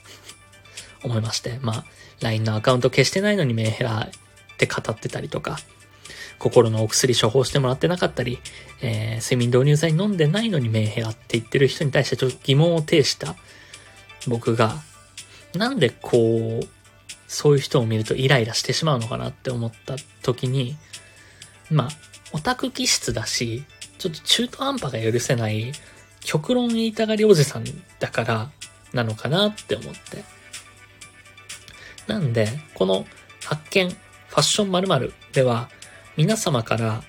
[1.03, 1.59] 思いまして。
[1.63, 1.85] まあ、
[2.21, 4.09] LINE のアカウント消してないのにメンヘラ
[4.57, 5.59] って語ってたりとか、
[6.39, 8.39] 心のお薬処方してもらってなかったり、
[8.83, 13.37] えー、睡眠導入剤飲んでないのにメンヘラって言ってる人に対してちょっと疑問を呈した
[14.27, 14.77] 僕が、
[15.55, 16.67] なんでこう、
[17.29, 20.77] そういう人を見るとイライラしてしまうのかなって思った時に、
[21.71, 21.89] まあ、
[22.33, 23.65] オタク気質だし、
[23.99, 25.73] ちょっと中途半端が許せない
[26.21, 27.65] 極論言いたがりおじさん
[27.99, 28.51] だから
[28.93, 30.25] なのかなって思って。
[32.07, 33.07] なんで、この
[33.45, 33.97] 発見、
[34.37, 35.71] ファッション〇〇では、
[36.19, 37.03] 皆様から、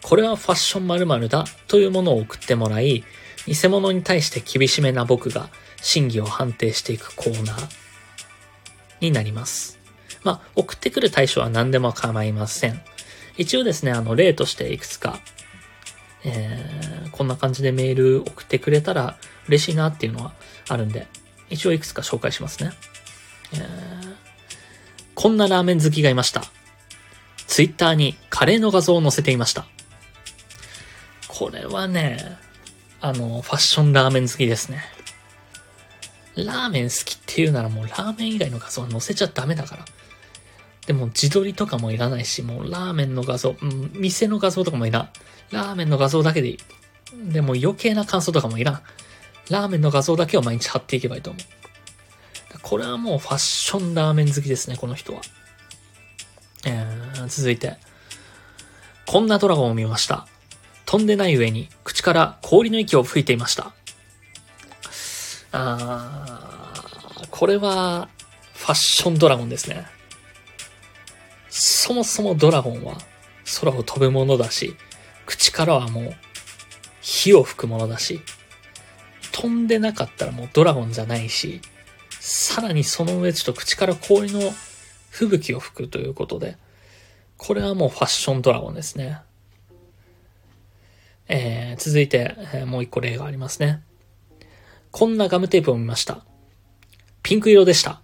[0.00, 3.04] これはファッション〇〇だというものを送ってもらい、
[3.46, 5.50] 偽物に対して厳しめな僕が
[5.82, 7.68] 真偽を判定していくコーナー
[9.00, 9.78] になります。
[10.22, 12.80] まあ、送ってくる対象は何でも構いません。
[13.36, 15.20] 一応ですね、あの、例としていくつか
[16.24, 20.32] えー、こんな感じでメール送ってくれたら嬉しいなっていうのは
[20.70, 21.08] あるんで、
[21.50, 22.72] 一応いくつか紹介しますね。
[23.52, 24.23] えー、
[25.14, 26.42] こんなラーメン好きがいました。
[27.46, 29.66] ツイッターにカレーの画像を載せていました。
[31.28, 32.18] これはね、
[33.00, 34.82] あの、ファッションラーメン好きですね。
[36.36, 39.84] ラーメン好きっていうならもうラーメン以外の画像は載せちゃダメだから。
[40.86, 45.08] でも自撮りとかもいらないし、もうラーメンの画像、うん、店の画像とかもいらん。
[45.50, 46.58] ラーメンの画像だけでいい。
[47.32, 48.82] でも余計な感想とかもいらん。
[49.50, 51.63] ラーメンの画像だけを毎日貼っていけばいいと思う。
[52.64, 55.20] これはもうファッションラーメン好きですね、この人は。
[56.64, 57.76] えー、続いて。
[59.06, 60.26] こんなドラゴンを見ました。
[60.86, 63.74] 飛んでない上に口から氷の息を吹いていました。
[65.52, 68.08] あー、これは
[68.54, 69.84] ファッションドラゴンですね。
[71.50, 72.96] そもそもドラゴンは
[73.60, 74.74] 空を飛ぶものだし、
[75.26, 76.14] 口からはもう
[77.02, 78.22] 火を吹くものだし、
[79.32, 81.60] 飛んでなかったらもうドラゴンじゃないし、
[82.26, 84.40] さらにその上ちょっと口から氷の
[85.10, 86.56] 吹雪を吹くということで、
[87.36, 89.18] これはもうファッションドラゴンですね。
[91.28, 93.82] えー、続いて、えー、もう一個例がありますね。
[94.90, 96.24] こんなガムテープを見ました。
[97.22, 98.00] ピンク色でした。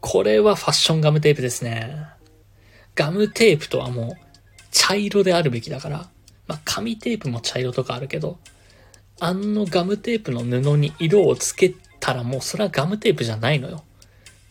[0.00, 2.06] これはファッションガムテープですね。
[2.94, 6.08] ガムテープとはもう茶色であるべきだから、
[6.46, 8.38] まあ、紙テープも茶色とかあるけど、
[9.20, 13.84] あのガムテープの布に色をつけたらもうそれはガムテープじゃないのよ。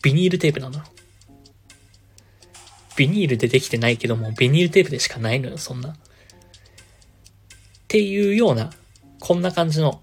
[0.02, 0.80] ビニールテープなの。
[2.96, 5.90] ビニールでできてないけども、ビニールテープでしかないのよ、そんな。
[5.90, 5.94] っ
[7.88, 8.70] ていうような、
[9.18, 10.00] こんな感じの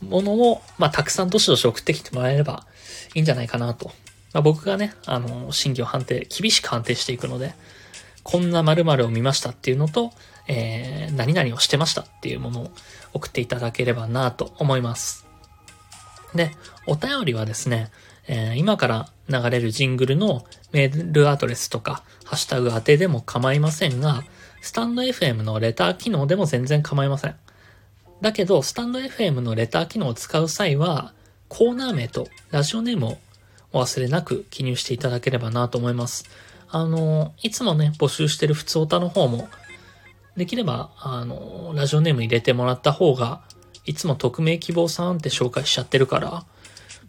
[0.00, 2.66] ものを、まあ、たくさんどしどし送ってきてもらえれば
[3.14, 3.90] いいんじゃないかなと。
[4.32, 7.54] まあ、僕がね、あの、審議を判定、厳しく判定していくので、
[8.22, 10.12] こんな〇〇を見ましたっていうのと、
[10.48, 12.70] えー、何々をしてましたっていうものを
[13.12, 15.26] 送っていただければなと思います。
[16.34, 16.52] で、
[16.86, 17.90] お便りはですね、
[18.26, 24.24] えー、今から流れるジングルのメールアドレスとか、ハッシュタグ当てでも構いませんが、
[24.60, 27.34] スタンド FM のレター機能でも全然構いません。
[28.20, 31.12] だけど、スタンド FM のレター機能を使う際は、
[31.48, 33.18] コーナー名とラジオネームを
[33.72, 36.24] お忘れなく記入していただければなと思います。
[36.70, 39.48] あの、いつもね、募集してる普通オタの方も、
[40.36, 43.42] できれば、あの、ラジオネーム入れてもらった方が、
[43.84, 46.44] いつも匿名希望さんって紹介しちゃってるから、ま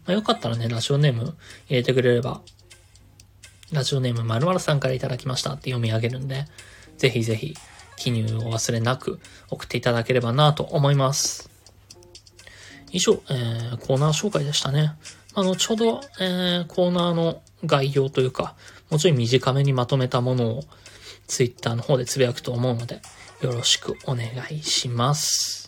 [0.06, 2.40] あ、よかったらね、ラジオネーム入れてくれれば、
[3.72, 6.46] ラジオネーム〇〇さんからいただきましたって読み上げるんで、
[6.98, 7.54] ぜひぜひ
[7.96, 9.20] 記入を忘れなく
[9.50, 11.50] 送っていただければなと思います。
[12.92, 14.92] 以上、えー、コーナー紹介でしたね。
[15.34, 18.54] あの、ちょうど、えー、コーナーの概要というか、
[18.90, 20.62] もうちょい短めにまとめたものを
[21.26, 23.00] ツイッターの方でつぶやくと思うので、
[23.40, 25.63] よろしくお願いします。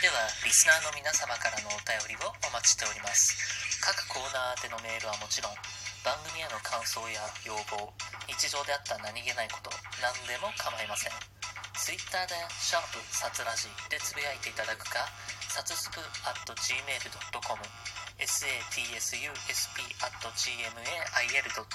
[0.00, 3.36] ではリスナーの皆様からのお便りをお待ちしております。
[3.84, 5.58] 各コーナー宛てのメールはもちろん
[6.00, 7.92] 番組への感想や要望
[8.24, 9.68] 日常であった何気ないこと
[10.00, 11.12] 何でも構いません。
[11.76, 15.04] Twitter で「シャープサツラジ」でつぶやいていただくか
[15.52, 17.60] サツスプ at gmail.com
[18.16, 21.68] satsusp at gmail.com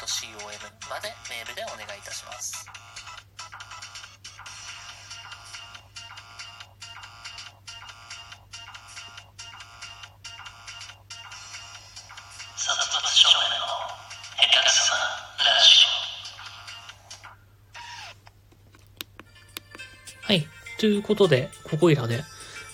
[0.89, 2.65] までメールでお願いいたします。
[20.27, 20.45] はい
[20.77, 22.21] ということで、ここいらで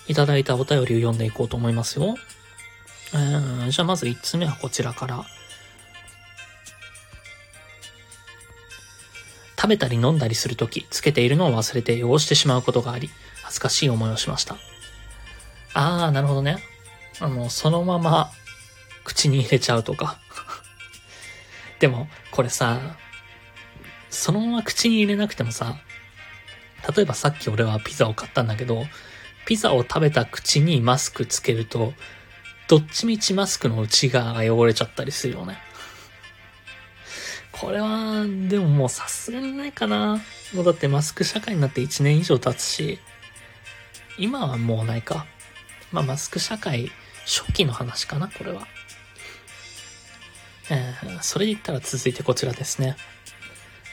[0.08, 2.16] いただいたお便りを読んでいこうと思いますよ。
[3.12, 5.24] えー、じゃあまず1つ目はこちらから。
[9.56, 13.08] 食べたり飲んだりするとき、つけているのを忘れて汚してしまうことがあり、
[13.44, 14.56] 恥ずかしい思いをしました。
[15.74, 16.58] あー、なるほどね。
[17.20, 18.32] あの、そのまま
[19.04, 20.18] 口に入れちゃうとか。
[21.78, 22.96] でも、これさ、
[24.10, 25.76] そのまま口に入れなくてもさ、
[26.94, 28.84] 例えばさっき俺はピザを買ったんだけど、
[29.46, 31.92] ピザを食べた口にマスクつけると、
[32.68, 35.58] どっちみちマスクの内側が汚れちゃったりするよね。
[37.52, 40.20] これは、でももうさすがにないかな。
[40.52, 42.98] もうだってマスク社会になって1年以上経つし、
[44.18, 45.26] 今はもうないか。
[45.92, 46.90] まあマスク社会
[47.24, 48.66] 初期の話かな、これは。
[50.70, 52.96] えー、それで言ったら続いてこちらですね。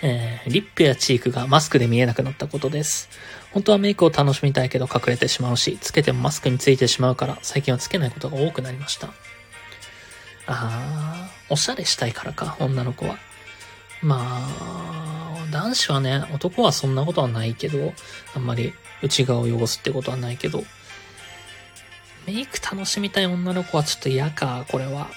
[0.04, 3.10] えー、リップやチークがマスクで見えなくなったことです。
[3.52, 9.10] 本当はメイクを楽しみたいけど隠れてしまうし、つけてもマスクについてしまうから、最近はつけないことが多くなりました。
[10.48, 13.18] あー、おしゃれしたいからか、女の子は。
[14.02, 17.94] まあ、男子はね、男はそんなことはないけど、
[18.34, 18.74] あんまり
[19.04, 20.64] 内側を汚すってことはないけど、
[22.26, 25.10] メイク楽しみたい女の子はちょっと嫌か、これは。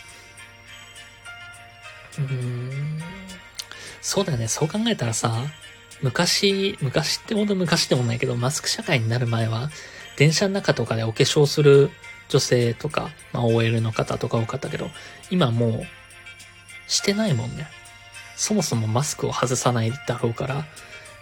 [2.18, 3.23] うーん。
[4.04, 5.34] そうだよね、そう考えたらさ、
[6.02, 9.70] 昔、昔ってほど昔でもないけど、マスク社会になる前は、
[10.18, 11.90] 電車の中とかでお化粧する
[12.28, 14.90] 女性とか、まあ OL の方とか多かったけど、
[15.30, 15.82] 今もう、
[16.86, 17.66] してないもんね。
[18.36, 20.66] そもそもマスクを外さないだろうから、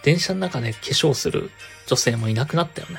[0.03, 1.51] 電車の中で化粧する
[1.87, 2.97] 女性もいなくなったよね。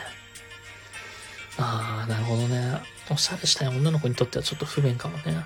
[1.59, 2.81] あー、なるほどね。
[3.11, 5.45] おしゃれしたい女の子にとってはちょっと不便かもね。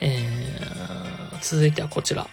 [0.00, 0.27] えー、
[1.40, 2.26] 続いてはこちら。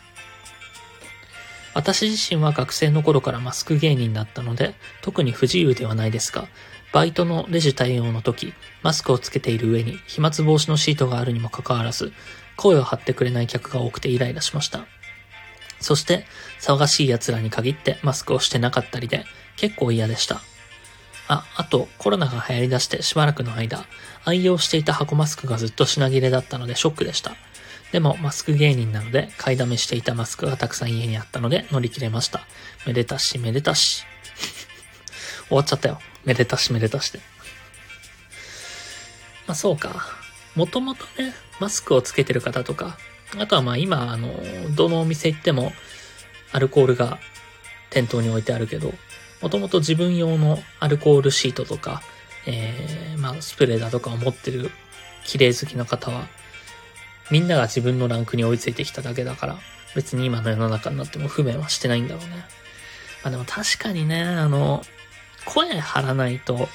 [1.74, 6.48] 私自身は学生の頃からマスク芸人だったので、特に不自由ではないですが、
[6.94, 12.14] バイトのレジ対応の時、マスクをつけている上に飛沫防止のシートがあるにもかかわらず、
[12.56, 14.86] 声を張ってくれない客が多くてイライラしました。
[15.82, 16.26] そして、
[16.62, 19.26] 騒がしい奴らに限ってマスクをしてなかったりで、
[19.58, 20.42] 結構嫌でした。
[21.28, 23.86] あ、あと、コロナが流行り出してしばらくの間、
[24.24, 27.36] 愛用していた箱マスクがずっと品切れだったのでショックでした。
[27.92, 32.46] でも、マスク芸人なので、買いだめしていたマスクがたくさん家にあったので乗り切れました。
[32.86, 34.06] めでたし、めでたし。
[35.48, 36.00] 終わっちゃったよ。
[36.26, 37.20] めでたし、めでたしで。
[39.48, 40.08] まあそうか。
[40.56, 42.98] もともとね、マスクをつけてる方とか、
[43.38, 44.34] あとはまあ今、あの、
[44.76, 45.74] どのお店行っても、
[46.52, 47.20] アルコールが
[47.90, 48.94] 店頭に置いてあるけど、
[49.42, 52.02] もともと自分用のアルコールシートとか、
[52.46, 54.72] えー、まあスプレーだとかを持ってる
[55.26, 56.28] 綺麗好きな方は、
[57.32, 59.58] みんなが自分のランクに追いついてきただけだから、
[59.96, 62.36] 別に今の世の中になっても不便はしてないんだろうね。
[63.24, 64.84] まあでも確かにね、あの、
[65.46, 66.68] 声張らないと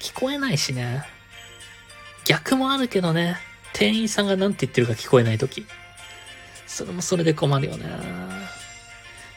[0.00, 1.04] 聞こえないしね。
[2.24, 3.36] 逆もあるけどね、
[3.72, 5.66] 店員さんが何て言ってるか聞こえないとき。
[6.66, 7.86] それもそれで困るよね。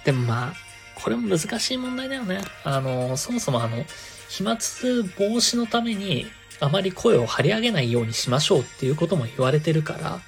[0.04, 0.54] でもまあ、
[0.96, 2.42] これも難しい問題だよね。
[2.64, 3.86] あの、そもそもあの、
[4.28, 6.28] 飛沫防止のために、
[6.60, 10.20] あまり声を張り上げないようにしましょうっていうことも言われてるから、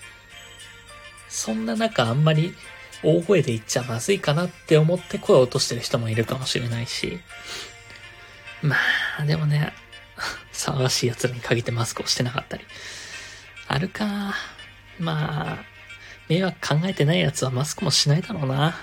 [1.27, 2.53] そんな中あんまり
[3.03, 7.19] 大声で言っちゃまずいかなって思って声を落としてる人もいるかもしれないし、
[8.61, 8.75] ま
[9.19, 9.73] あ、でもね、
[10.53, 12.65] 騒がしい奴らに限ってマスクをしてなかったり。
[13.67, 14.35] あるか。
[14.99, 15.65] まあ、
[16.29, 18.75] 迷惑考えてない奴はマスクもしないだろうな。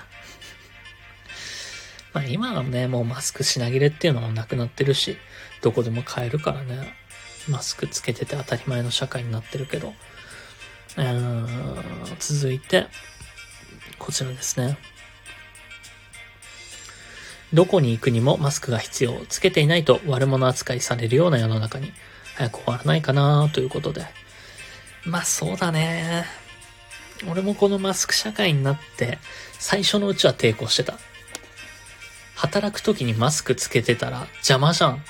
[2.12, 5.16] まあ今はね、もうマスク品切れっていうのもなくなってるし、
[5.62, 6.94] どこでも買えるからね。
[7.48, 9.94] マスクつけてて当たり前の社会になってるけど。
[10.96, 11.46] うーん、
[12.18, 12.86] 続いて、
[13.98, 14.78] こちらですね。
[17.52, 19.24] どこに行くにもマスクが必要。
[19.28, 21.92] つけていないと悪者扱いされるような世の中に
[22.36, 24.06] 早く終わらないかなということで。
[25.04, 26.26] まあそうだね。
[27.28, 29.18] 俺もこのマスク社会になって
[29.58, 30.98] 最初のうちは抵抗してた。
[32.36, 35.02] 働く時にマスクつけてたら邪魔じゃん。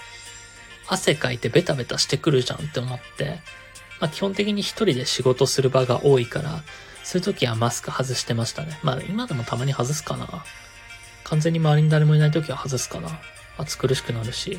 [0.88, 3.40] 汗かいてベタベタしてくるじゃんって思って。
[4.00, 6.62] まあ基本的に一人で仕事する場が多いから、
[7.04, 8.78] そういう時はマスク外してましたね。
[8.82, 10.44] まあ今でもたまに外すかな。
[11.24, 13.20] 完全に周りに誰もいない時は外すかな。
[13.58, 14.58] 暑苦しくなるし、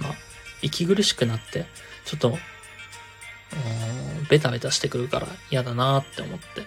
[0.00, 0.14] まあ、
[0.62, 1.66] 息苦しくなって、
[2.04, 6.62] ちょっと、うーん、ベタベタしてくるから嫌だなって思って、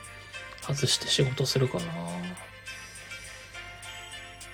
[0.61, 1.85] 外して仕事するかな。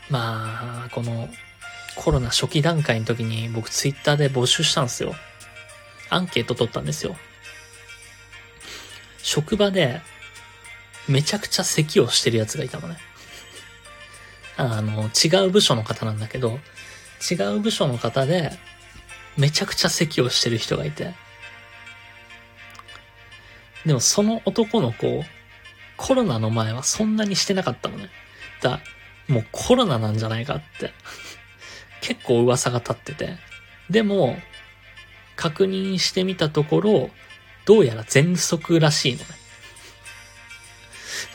[0.10, 1.30] まあ、この、
[1.98, 5.16] コロナ初期段階の時に僕ツイッターで募集したんですよ。
[6.10, 7.16] アンケート取ったんですよ。
[9.22, 10.02] 職場で、
[11.10, 12.98] めちゃくちゃ咳をしてる奴がいたのね。
[14.56, 16.60] あの、違う部署の方なんだけど、
[17.30, 18.52] 違う部署の方で、
[19.36, 21.14] めちゃくちゃ咳をしてる人がいて。
[23.86, 25.26] でもその男の子、
[25.98, 28.10] コロナの前はそんなにしてなかったのね。
[28.62, 28.82] だ、
[29.28, 30.93] もうコロナなんじゃないかって。
[32.02, 33.38] 結構噂が立ってて。
[33.89, 34.38] でも、
[35.36, 37.10] 確認してみたところ、
[37.66, 39.26] どうやら喘息らしいのね。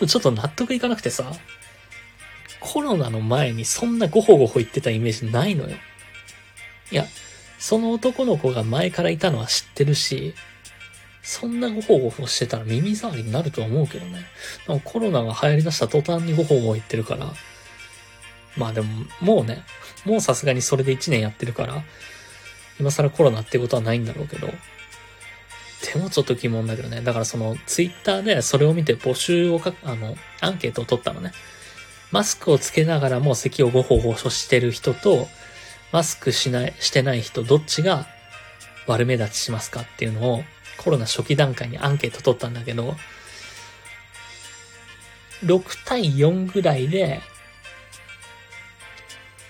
[0.06, 1.32] ちょっと納得いかなくてさ、
[2.60, 5.76] コロナの前にそんなゴホゴホ言ってたイメージないのよ。
[6.90, 7.06] いや、
[7.58, 10.34] その男の子が前からいたのは知ってるし、
[11.22, 14.24] そんなゴホゴホしてたら耳障りになると思うけどね。
[14.66, 17.32] でもコロナが流行り出した途端にゴホゴホ言ってるから、
[18.56, 18.88] まあでも、
[19.20, 19.64] もうね、
[20.04, 21.82] もうさすがにそれで1年やってるから、
[22.80, 27.00] 今更コロナってことはないんだろうけど、でもちょっと疑問だけどね。
[27.00, 31.32] だからそのツイッターでそれを見て募集をか、あの、アンケートを取ったのね。
[32.12, 35.28] マスクをつけながらも咳をごほごほしてる人と、
[35.92, 38.06] マスクしない、してない人、どっちが
[38.86, 40.44] 悪目立ちしますかっていうのを、
[40.76, 42.96] コロナ初期段階にアンケート取ったんだけど、
[45.44, 47.20] 6対4ぐらいで、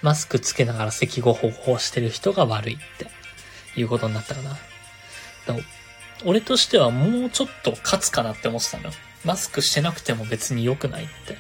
[0.02, 3.06] マスクつけながら咳ごほごしてる人が悪いって
[3.80, 4.50] いうことになったかな。
[4.50, 4.58] だ
[6.24, 8.90] 俺としてはもうちょっと勝つかなって思ってたのよ。
[9.24, 11.36] マスクしてなくても別に良くないって。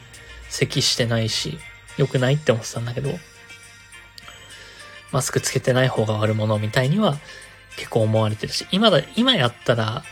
[0.48, 1.58] 咳してないし、
[1.96, 3.18] 良くないって思ってたんだけど、
[5.10, 7.18] マスクつけてない方が悪者みたいには
[7.76, 10.04] 結構思われてるし、今だ、今やったら、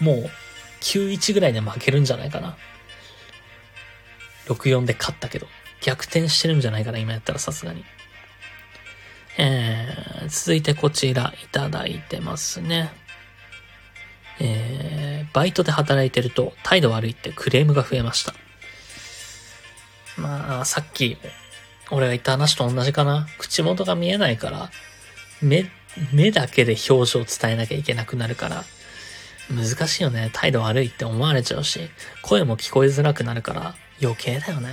[0.00, 0.30] もう
[0.80, 2.56] 9-1ぐらいで負けるんじゃないかな。
[4.46, 5.46] 6-4で勝ったけど、
[5.82, 7.84] 逆転してるんじゃないかな、今やったらさすがに。
[9.38, 12.90] えー、続いてこちらいただいてますね。
[14.40, 18.34] えー、バイトで働いてると態度悪いってクレームが増えました。
[20.16, 21.16] まあ、さっき、
[21.90, 23.26] 俺が言った話と同じかな。
[23.38, 24.70] 口元が見えないから、
[25.40, 25.70] 目、
[26.12, 28.64] 目だけで表情を伝えなきゃいけなくなるから、
[29.50, 30.30] 難しいよね。
[30.32, 31.88] 態度悪いって思われちゃうし、
[32.22, 34.68] 声も聞こえづらくなるから余計だよね。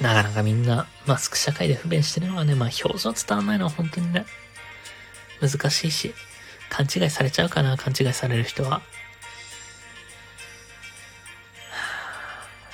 [0.00, 4.26] なかなかみんなマスク社会で不便してるのはね、まあ表情伝わんないのは本当にね、
[5.40, 6.14] 難しいし、
[6.68, 8.82] 勘違いされちゃうかな、勘違いされる人は。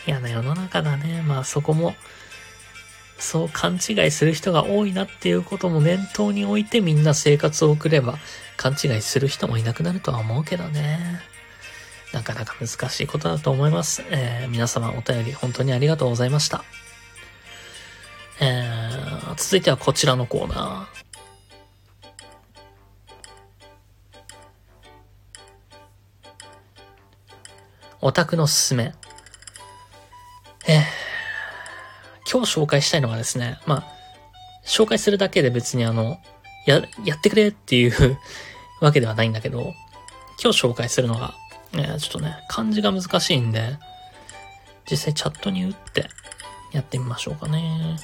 [0.07, 1.23] 嫌な世の中だね。
[1.23, 1.95] まあそこも、
[3.19, 8.19] そう勘違いする人が多いなっていうことも念頭に置いてみんな生活を送れば
[8.57, 11.21] 勘違いする人もいなくなるとは思うけどね。
[12.13, 14.03] なかなか難しいことだと思います。
[14.11, 16.65] えー、皆様お便り本当にありがとうございました。
[18.43, 21.01] えー、続いてはこちらのコーナー。
[28.01, 28.95] オタクのすすめ。
[30.67, 30.83] えー、
[32.31, 33.85] 今日紹介したいのがですね、まあ、
[34.65, 36.17] 紹介するだけで別にあの、
[36.65, 38.19] や、やってくれっていう
[38.81, 39.75] わけではないんだけど、
[40.43, 41.35] 今日紹介するのが、
[41.75, 43.79] えちょっとね、漢字が難しいんで、
[44.91, 46.09] 実際チャットに打って
[46.73, 47.97] やってみましょうかね。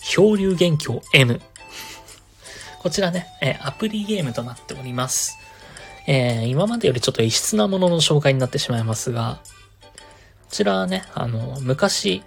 [0.00, 1.40] 漂流元凶 N。
[2.80, 5.38] こちらね、えー、アプリゲームとなっております。
[6.06, 12.22] えー、今までよりちょっと異質なものの紹介になってしまいますが、こちらはね、あの、昔、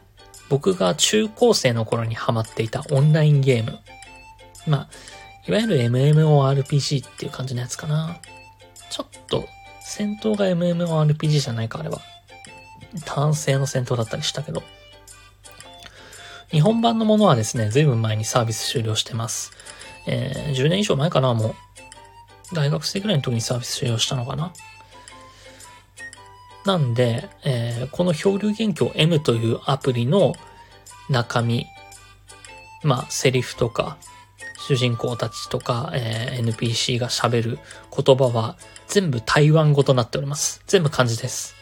[0.50, 3.80] 僕が中高生の頃にハマっていたオンラインゲーム。
[4.68, 4.90] まあ、
[5.48, 8.18] いわゆる MMORPG っていう感じのやつかな。
[8.90, 9.46] ちょっと、
[9.92, 12.00] 戦闘が MMORPG じゃないか、あれは。
[13.04, 14.64] 単性の戦闘だったりしたけど。
[16.50, 19.52] 日本版のものはですね、随分前にサービス終了してます。
[20.08, 22.56] えー、10年以上前かな、もう。
[22.56, 24.54] 大学生ぐらいの時にサービス終了したのかな。
[26.66, 30.36] なんで、えー、この漂流元凶 M というアプリの
[31.10, 31.66] 中身、
[32.84, 33.98] まあ、セリフとか、
[34.58, 37.60] 主人公たちとか、えー、NPC が喋る
[37.94, 38.56] 言葉は
[38.92, 40.62] 全部台湾語となっております。
[40.68, 41.56] 全部漢字です。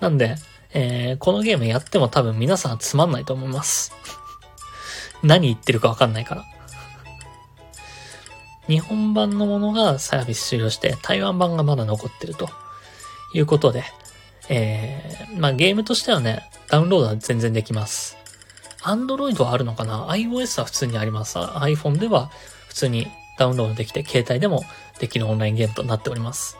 [0.00, 0.34] なんで、
[0.74, 3.92] えー、このゲームやっても多分皆さんつまんないと思います。
[5.22, 6.44] 何言ってるかわかんないから。
[8.66, 12.50] 日本版のものがサービス終了して、台湾版がまだ残ってると
[13.32, 13.84] いうことで、
[14.48, 18.16] えー、まあゲームとしてはね、ダウンロードは全然できます。
[18.82, 21.38] Android はあるのかな ?iOS は普通にあります。
[21.38, 22.32] iPhone では
[22.66, 23.06] 普通に
[23.38, 24.64] ダウンロードできて、携帯でも
[24.98, 26.56] できるオンラインゲームとなっております。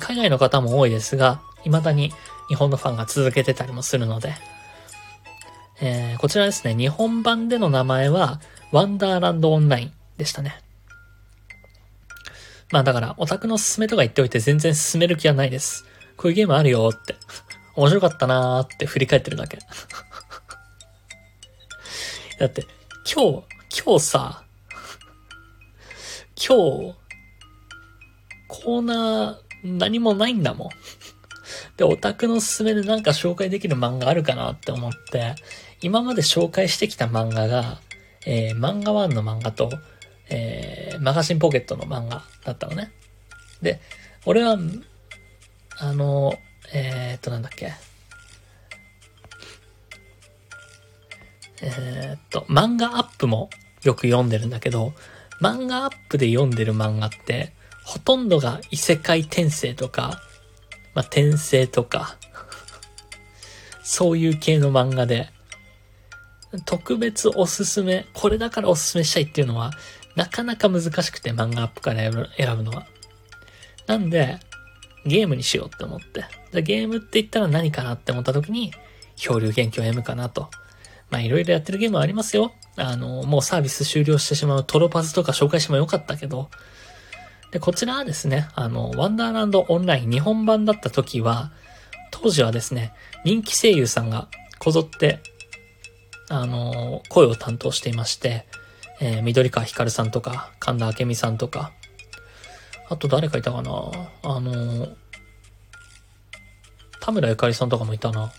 [0.00, 2.12] 海外の方も多いですが、未だに
[2.48, 4.34] 日本のファンが続けてたりもするので、
[5.80, 8.40] えー、こちらですね、日本版での名前は、
[8.70, 10.60] ワンダーランドオンラインでしたね。
[12.70, 15.84] まあだから、オタクの勧めとか言っておいて全然進める気はないです。
[16.16, 17.16] こういうゲームあるよって。
[17.74, 19.58] 面白かったなーって振り返ってるだけ。
[22.38, 22.66] だって、
[23.12, 23.42] 今日、
[23.84, 24.44] 今日さ、
[26.36, 26.94] 今日、
[28.52, 30.68] コーナー何もないんだもん。
[31.78, 35.34] で、オタクの勧めでなんか紹介できる漫画あるかなって思って、
[35.80, 37.80] 今まで紹介してきた漫画が、
[38.26, 39.70] えー、漫画1の漫画と、
[40.28, 42.92] えー、マガジンポケットの漫画だったのね。
[43.62, 43.80] で、
[44.26, 44.58] 俺は、
[45.78, 46.34] あの、
[46.74, 47.72] えー、っと、なんだっけ。
[51.62, 53.48] えー、っと、漫画アップも
[53.82, 54.92] よく読んでるんだけど、
[55.40, 57.52] 漫画アップで読んでる漫画って、
[57.84, 60.20] ほとんどが異世界転生とか、
[60.94, 62.16] まあ、転生とか、
[63.82, 65.30] そういう系の漫画で、
[66.66, 69.72] 特別おすすめ、これだからおすすめしたいっていうのは
[70.14, 72.02] なかなか難しくて漫画アップから
[72.36, 72.86] 選ぶのは。
[73.86, 74.38] なんで、
[75.04, 76.24] ゲームにしようって思って。
[76.52, 78.72] でゲームって言ったら何かなって思った時に、
[79.16, 80.48] 漂流元気を M かなと。
[81.10, 82.52] まあいろいろやってるゲームはありますよ。
[82.76, 86.50] あの、もうサービス終了してしまうトロパズとか紹介してもよかったけど。
[87.52, 91.52] で、こちらはですね、あの、ワンダーランドオンライン日本版だった時は、
[92.10, 92.92] 当時はですね、
[93.24, 94.28] 人気声優さんが
[94.58, 95.20] こぞって、
[96.30, 98.46] あの、声を担当していまして、
[99.00, 101.72] えー、緑川光さんとか、神田明美さんとか、
[102.88, 103.70] あと誰かいたかな
[104.22, 104.88] あの、
[107.00, 108.32] 田村ゆかりさんとかもいたな。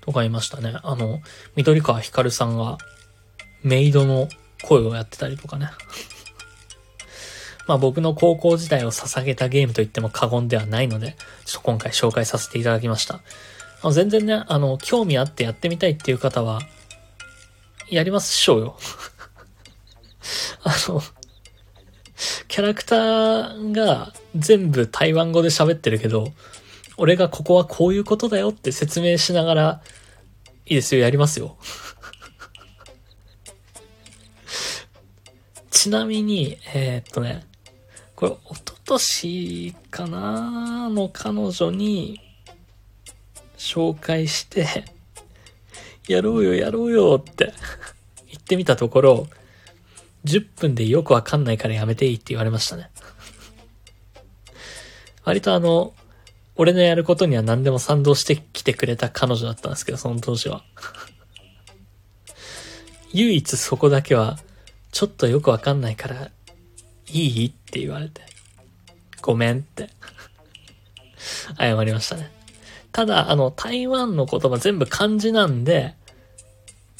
[0.00, 0.74] とかいましたね。
[0.82, 1.20] あの、
[1.54, 2.78] 緑川光さんが
[3.62, 4.28] メイドの
[4.64, 5.70] 声をやってたりとかね。
[7.68, 13.20] まあ僕の高校時代を捧げたゲームと言っても過言ではないので、ちょっと今回紹介させていただきました。
[13.82, 16.62] あ全然ね、あの、興味あってやってみたいっていう方は、
[17.90, 18.78] やりますしょうよ。
[20.64, 21.02] あの、
[22.48, 26.32] キャラクターが全部台湾語で喋ってるけど、
[26.96, 29.82] 俺がここはこういうことだよって説明しながら、
[30.66, 31.58] いいですよ、やりますよ。
[35.70, 37.47] ちなみに、えー、っとね、
[38.18, 42.20] これ、おととしかなの彼女に
[43.56, 44.84] 紹介して、
[46.08, 47.54] やろうよ、やろうよって
[48.26, 49.28] 言ってみたところ、
[50.24, 52.90] 10分でよくわかんないからやめていいって言われましたね。
[55.22, 55.94] 割とあの、
[56.56, 60.64] 俺のやることには何でも賛同してきてくれた彼女だったんですけど、その当時は。
[63.12, 64.40] 唯一そこだけは、
[64.90, 66.32] ちょっとよくわかんないから、
[67.10, 68.22] いいって言われて。
[69.20, 69.90] ごめんって。
[71.58, 72.30] 謝りましたね。
[72.92, 75.94] ただ、あの、台湾の言葉全部漢字なんで、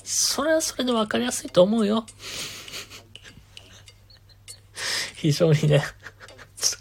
[0.05, 2.07] それはそれでわかりやすいと思うよ。
[5.17, 5.83] 非常にね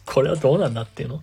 [0.06, 1.22] これはどうなんだっていうの。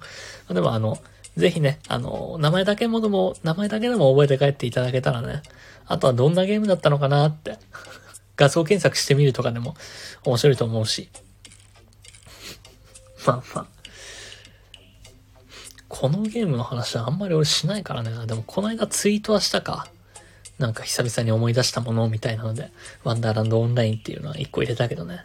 [0.53, 0.99] でもあの、
[1.37, 5.43] ぜひね、あの、名前だけもでも、名前だけでも覚えて帰っていただけたらね、
[5.87, 7.59] あとはどんなゲームだったのかなって、
[8.37, 9.75] 画像検索してみるとかでも
[10.25, 11.09] 面白いと思うし。
[13.27, 13.67] まあまあ。
[15.89, 18.11] このゲームの話はあんまり俺しないからね。
[18.27, 19.87] でもこの間ツイートはしたか。
[20.59, 22.71] なんか久々に思い出したものみたいなので、
[23.03, 25.21] ワンダーランドオンラインっていうのは一個入れたけどね。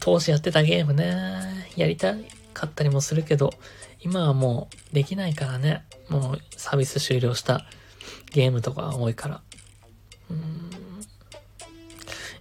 [0.00, 2.14] 当時やってたゲームね、やりた
[2.54, 3.52] かったりもするけど、
[4.00, 5.84] 今はもうできないからね。
[6.08, 7.66] もうサービス終了した
[8.32, 9.40] ゲームとか多いから。
[10.30, 10.70] うん。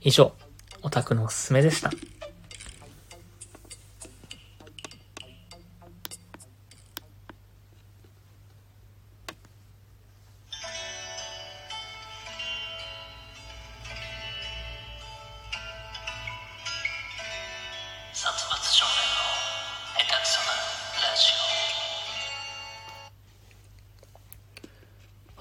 [0.01, 0.33] 以上、
[0.81, 1.91] オタクのおすすめでした。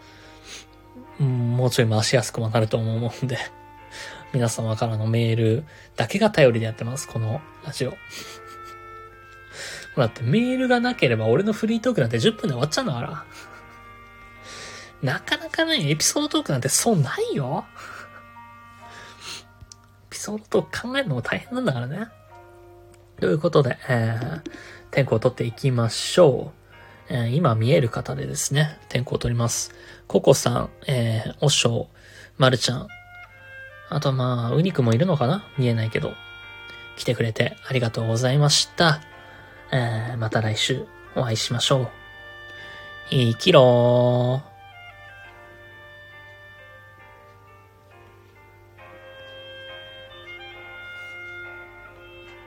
[1.20, 3.38] うん、もうちょい回しやすくもなると思うんで、
[4.32, 5.64] 皆様からのメール
[5.96, 7.96] だけが頼りでやってます、このラジオ。
[9.96, 13.24] だってメールがなければ俺のフリートークなんて10分で終わっちゃうんだから。
[15.02, 17.64] なかなかね、エピソードトークなんてそうないよ。
[20.08, 22.08] エピソードトーク考えるのも大変なんだからね。
[23.20, 24.50] ということで、えー、
[24.90, 26.52] 天候を取っていきましょ
[27.10, 27.12] う。
[27.14, 29.74] えー、今見える方でですね、天候を取ります。
[30.06, 31.96] ココさん、えー、おしょう、
[32.36, 32.88] まるちゃん。
[33.90, 35.46] あとまあ、ウニクもいるのかな？
[35.56, 36.12] 見えないけど。
[36.96, 39.00] 来てくれてありがとうございました。
[39.70, 40.84] えー、また来週
[41.14, 41.88] お会いしましょう。
[43.10, 44.47] 生きろー。